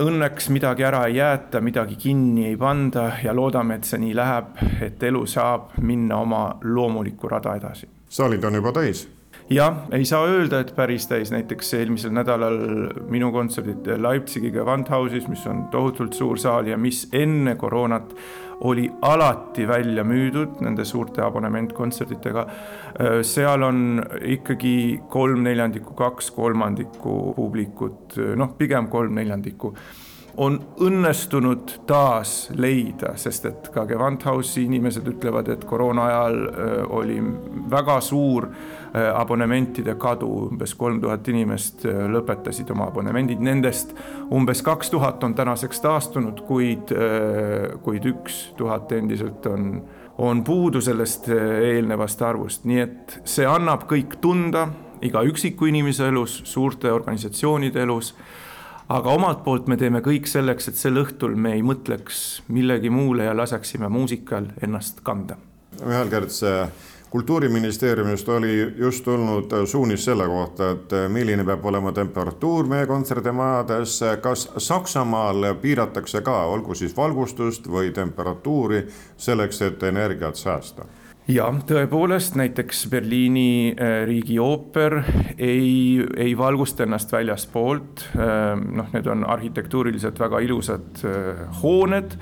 õnneks 0.00 0.48
midagi 0.56 0.88
ära 0.88 1.04
ei 1.08 1.20
jäeta, 1.20 1.60
midagi 1.60 2.00
kinni 2.00 2.48
ei 2.48 2.56
panda 2.56 3.10
ja 3.24 3.36
loodame, 3.36 3.76
et 3.76 3.88
see 3.88 4.00
nii 4.00 4.16
läheb, 4.16 4.52
et 4.88 5.02
elu 5.02 5.26
saab 5.28 5.76
minna 5.84 6.24
oma 6.24 6.44
loomulikku 6.64 7.28
rada 7.28 7.56
edasi. 7.60 7.92
saalid 8.08 8.44
on 8.44 8.62
juba 8.62 8.72
täis 8.72 9.08
jah, 9.50 9.80
ei 9.92 10.04
saa 10.04 10.26
öelda, 10.30 10.60
et 10.62 10.74
päris 10.76 11.08
täis, 11.10 11.32
näiteks 11.34 11.74
eelmisel 11.78 12.12
nädalal 12.14 12.60
minu 13.10 13.32
kontserdid 13.34 13.88
Leipzigiga 13.98 14.64
Wandhausis, 14.66 15.26
mis 15.28 15.42
on 15.50 15.64
tohutult 15.72 16.14
suur 16.14 16.38
saal 16.38 16.70
ja 16.70 16.78
mis 16.78 17.08
enne 17.12 17.56
koroonat 17.58 18.14
oli 18.68 18.84
alati 19.02 19.64
välja 19.68 20.04
müüdud 20.04 20.60
nende 20.60 20.84
suurte 20.84 21.22
abonementkontserditega. 21.24 22.46
seal 23.24 23.62
on 23.64 24.02
ikkagi 24.20 25.00
kolm 25.08 25.42
neljandikku, 25.42 25.94
kaks 25.96 26.30
kolmandikku 26.36 27.32
publikut, 27.36 28.18
noh, 28.36 28.52
pigem 28.58 28.90
kolm 28.92 29.16
neljandikku 29.16 29.74
on 30.36 30.58
õnnestunud 30.80 31.72
taas 31.86 32.50
leida, 32.54 33.14
sest 33.20 33.46
et 33.48 33.70
ka 33.74 33.84
Gewandhausi 33.88 34.64
inimesed 34.66 35.06
ütlevad, 35.10 35.50
et 35.52 35.64
koroona 35.68 36.06
ajal 36.06 36.38
oli 37.00 37.18
väga 37.70 38.00
suur 38.04 38.48
abonementide 39.14 39.94
kadu, 40.00 40.28
umbes 40.50 40.74
kolm 40.78 41.00
tuhat 41.02 41.28
inimest 41.30 41.86
lõpetasid 41.86 42.70
oma 42.74 42.88
abonemendid, 42.90 43.42
nendest 43.42 43.94
umbes 44.34 44.62
kaks 44.66 44.90
tuhat 44.90 45.24
on 45.24 45.34
tänaseks 45.38 45.82
taastunud, 45.84 46.42
kuid, 46.48 46.94
kuid 47.84 48.10
üks 48.10 48.42
tuhat 48.58 48.92
endiselt 48.92 49.46
on, 49.46 49.72
on 50.18 50.44
puudu 50.44 50.82
sellest 50.84 51.30
eelnevast 51.30 52.22
arvust, 52.22 52.66
nii 52.68 52.84
et 52.86 53.18
see 53.24 53.46
annab 53.46 53.86
kõik 53.90 54.18
tunda 54.22 54.68
iga 55.06 55.22
üksiku 55.24 55.70
inimese 55.70 56.10
elus, 56.10 56.40
suurte 56.44 56.90
organisatsioonide 56.92 57.82
elus 57.86 58.14
aga 58.90 59.10
omalt 59.14 59.44
poolt 59.44 59.68
me 59.70 59.78
teeme 59.78 60.02
kõik 60.04 60.26
selleks, 60.26 60.70
et 60.70 60.78
sel 60.78 60.98
õhtul 61.00 61.36
me 61.38 61.54
ei 61.56 61.62
mõtleks 61.62 62.42
millegi 62.50 62.90
muule 62.90 63.28
ja 63.28 63.36
laseksime 63.36 63.88
muusikal 63.88 64.50
ennast 64.62 65.04
kanda. 65.06 65.36
ühel 65.86 66.10
käel 66.10 66.26
kultuuriministeeriumist 67.10 68.28
oli 68.28 68.74
just 68.78 69.04
tulnud 69.04 69.50
suunis 69.66 70.04
selle 70.04 70.26
kohta, 70.26 70.70
et 70.70 70.92
milline 71.08 71.44
peab 71.44 71.64
olema 71.66 71.92
temperatuur 71.92 72.68
meie 72.70 72.86
kontserdimajades, 72.86 73.96
kas 74.22 74.48
Saksamaal 74.56 75.54
piiratakse 75.62 76.22
ka, 76.22 76.44
olgu 76.54 76.74
siis 76.74 76.96
valgustust 76.96 77.66
või 77.66 77.90
temperatuuri 77.94 78.84
selleks, 79.16 79.62
et 79.62 79.82
energiat 79.82 80.38
säästa? 80.38 80.86
Jah, 81.28 81.56
tõepoolest, 81.66 82.36
näiteks 82.38 82.86
Berliini 82.90 83.72
äh, 83.74 84.02
riigiooper 84.08 85.00
ei, 85.36 86.00
ei 86.16 86.36
valgusta 86.38 86.86
ennast 86.86 87.12
väljaspoolt, 87.12 88.06
äh, 88.16 88.54
noh, 88.60 88.88
need 88.94 89.10
on 89.10 89.26
arhitektuuriliselt 89.28 90.20
väga 90.20 90.40
ilusad 90.46 91.04
äh, 91.04 91.44
hooned, 91.62 92.16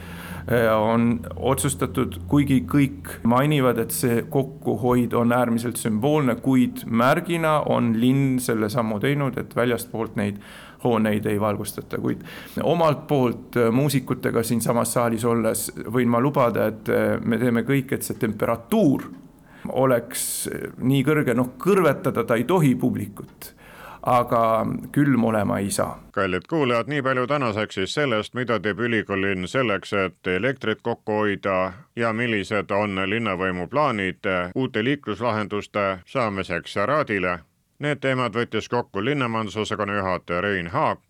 on 0.49 1.19
otsustatud, 1.45 2.15
kuigi 2.25 2.63
kõik 2.65 3.11
mainivad, 3.29 3.77
et 3.83 3.93
see 3.93 4.23
kokkuhoid 4.33 5.13
on 5.13 5.35
äärmiselt 5.37 5.77
sümboolne, 5.77 6.39
kuid 6.41 6.87
märgina 6.89 7.59
on 7.69 7.91
linn 8.01 8.39
selle 8.41 8.71
sammu 8.73 8.97
teinud, 9.03 9.37
et 9.37 9.53
väljastpoolt 9.53 10.17
neid 10.17 10.41
hooneid 10.85 11.27
ei 11.27 11.41
valgustata, 11.41 11.99
kuid 11.99 12.23
omalt 12.63 13.07
poolt 13.07 13.57
äh, 13.57 13.71
muusikutega 13.73 14.43
siinsamas 14.43 14.93
saalis 14.93 15.25
olles 15.25 15.69
võin 15.93 16.09
ma 16.09 16.21
lubada, 16.21 16.69
et 16.73 16.89
äh, 16.89 17.19
me 17.21 17.39
teeme 17.39 17.65
kõik, 17.67 17.93
et 17.93 18.07
see 18.07 18.19
temperatuur 18.19 19.09
oleks 19.69 20.25
äh, 20.53 20.69
nii 20.79 21.05
kõrge, 21.07 21.35
noh, 21.35 21.55
kõrvetada 21.59 22.25
ta 22.25 22.39
ei 22.39 22.47
tohi 22.49 22.75
publikut 22.75 23.55
aga 24.09 24.41
külm 24.95 25.25
olema 25.27 25.59
ei 25.59 25.73
saa. 25.75 25.99
kallid 26.15 26.47
kuulajad, 26.49 26.87
nii 26.89 27.03
palju 27.03 27.27
tänaseks 27.27 27.75
siis 27.75 27.95
sellest, 27.95 28.35
mida 28.35 28.61
teeb 28.63 28.79
ülikoolilinn 28.81 29.49
selleks, 29.51 29.93
et 29.93 30.27
elektrit 30.27 30.81
kokku 30.83 31.13
hoida 31.13 31.73
ja 31.97 32.13
millised 32.13 32.71
on 32.71 33.03
linnavõimu 33.11 33.67
plaanid 33.69 34.31
uute 34.55 34.85
liikluslahenduste 34.85 35.99
saamiseks 36.07 36.77
Raadile 36.87 37.39
Need 37.79 38.01
teemad 38.03 38.35
võttis 38.35 38.67
kokku 38.69 39.05
linnamajandusosakonna 39.07 40.01
juhataja 40.01 40.41
Rein 40.43 40.67
Haak, 40.73 41.08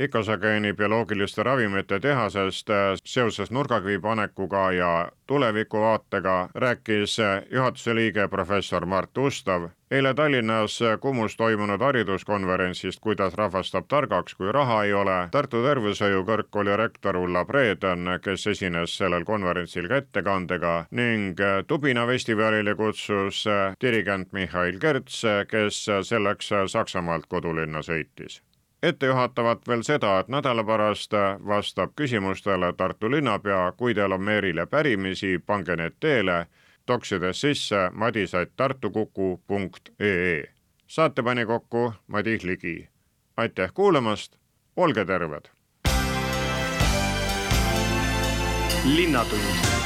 Icosageeni 0.00 0.72
bioloogiliste 0.72 1.42
ravimite 1.42 2.00
tehasest 2.00 2.70
äh, 2.70 2.76
seoses 3.04 3.50
nurgakivi 3.50 3.98
panekuga 3.98 4.72
ja 4.72 5.12
tulevikuvaatega 5.26 6.48
rääkis 6.54 7.18
äh, 7.20 7.42
juhatuse 7.50 7.94
liige 7.94 8.28
professor 8.28 8.86
Mart 8.86 9.18
Ustav. 9.18 9.68
Eile 9.90 10.14
Tallinnas 10.14 10.78
Kumus 11.00 11.36
toimunud 11.36 11.80
hariduskonverentsist 11.80 13.00
Kuidas 13.00 13.34
rahvast 13.34 13.76
saab 13.76 13.88
targaks, 13.88 14.34
kui 14.34 14.52
raha 14.52 14.82
ei 14.84 14.92
ole, 14.92 15.28
Tartu 15.30 15.60
Tervishoiu 15.68 16.24
Kõrgkooli 16.24 16.76
rektor 16.80 17.20
Ulla 17.20 17.44
Preeden, 17.44 18.08
kes 18.24 18.46
esines 18.46 18.96
sellel 18.96 19.24
konverentsil 19.28 19.88
ka 19.88 20.00
ettekandega 20.00 20.74
ning 20.90 21.42
Tubina 21.66 22.06
festivalile 22.06 22.74
kutsus 22.74 23.44
dirigent 23.80 24.32
Mihhail 24.32 24.78
Kerts, 24.78 25.24
kes 25.50 25.88
selleks 26.08 26.54
Saksamaalt 26.72 27.26
kodulinna 27.28 27.82
sõitis 27.82 28.40
ettejuhatavat 28.82 29.68
veel 29.68 29.82
seda, 29.82 30.18
et 30.18 30.28
nädala 30.28 30.64
pärast 30.64 31.12
vastab 31.46 31.90
küsimustele 31.96 32.72
Tartu 32.76 33.10
linnapea, 33.10 33.72
kui 33.76 33.94
teil 33.94 34.12
on 34.12 34.22
Meerile 34.22 34.66
pärimisi, 34.66 35.38
pange 35.46 35.76
need 35.76 35.92
teele 36.00 36.46
toksides 36.86 37.40
sisse 37.40 37.90
madisat-tartukuku.ee. 37.92 40.44
saate 40.86 41.22
pani 41.22 41.46
kokku 41.46 41.92
Madis 42.06 42.44
Ligi. 42.44 42.88
aitäh 43.36 43.70
kuulamast, 43.74 44.36
olge 44.76 45.04
terved! 45.04 45.42
linnatund 48.84 49.79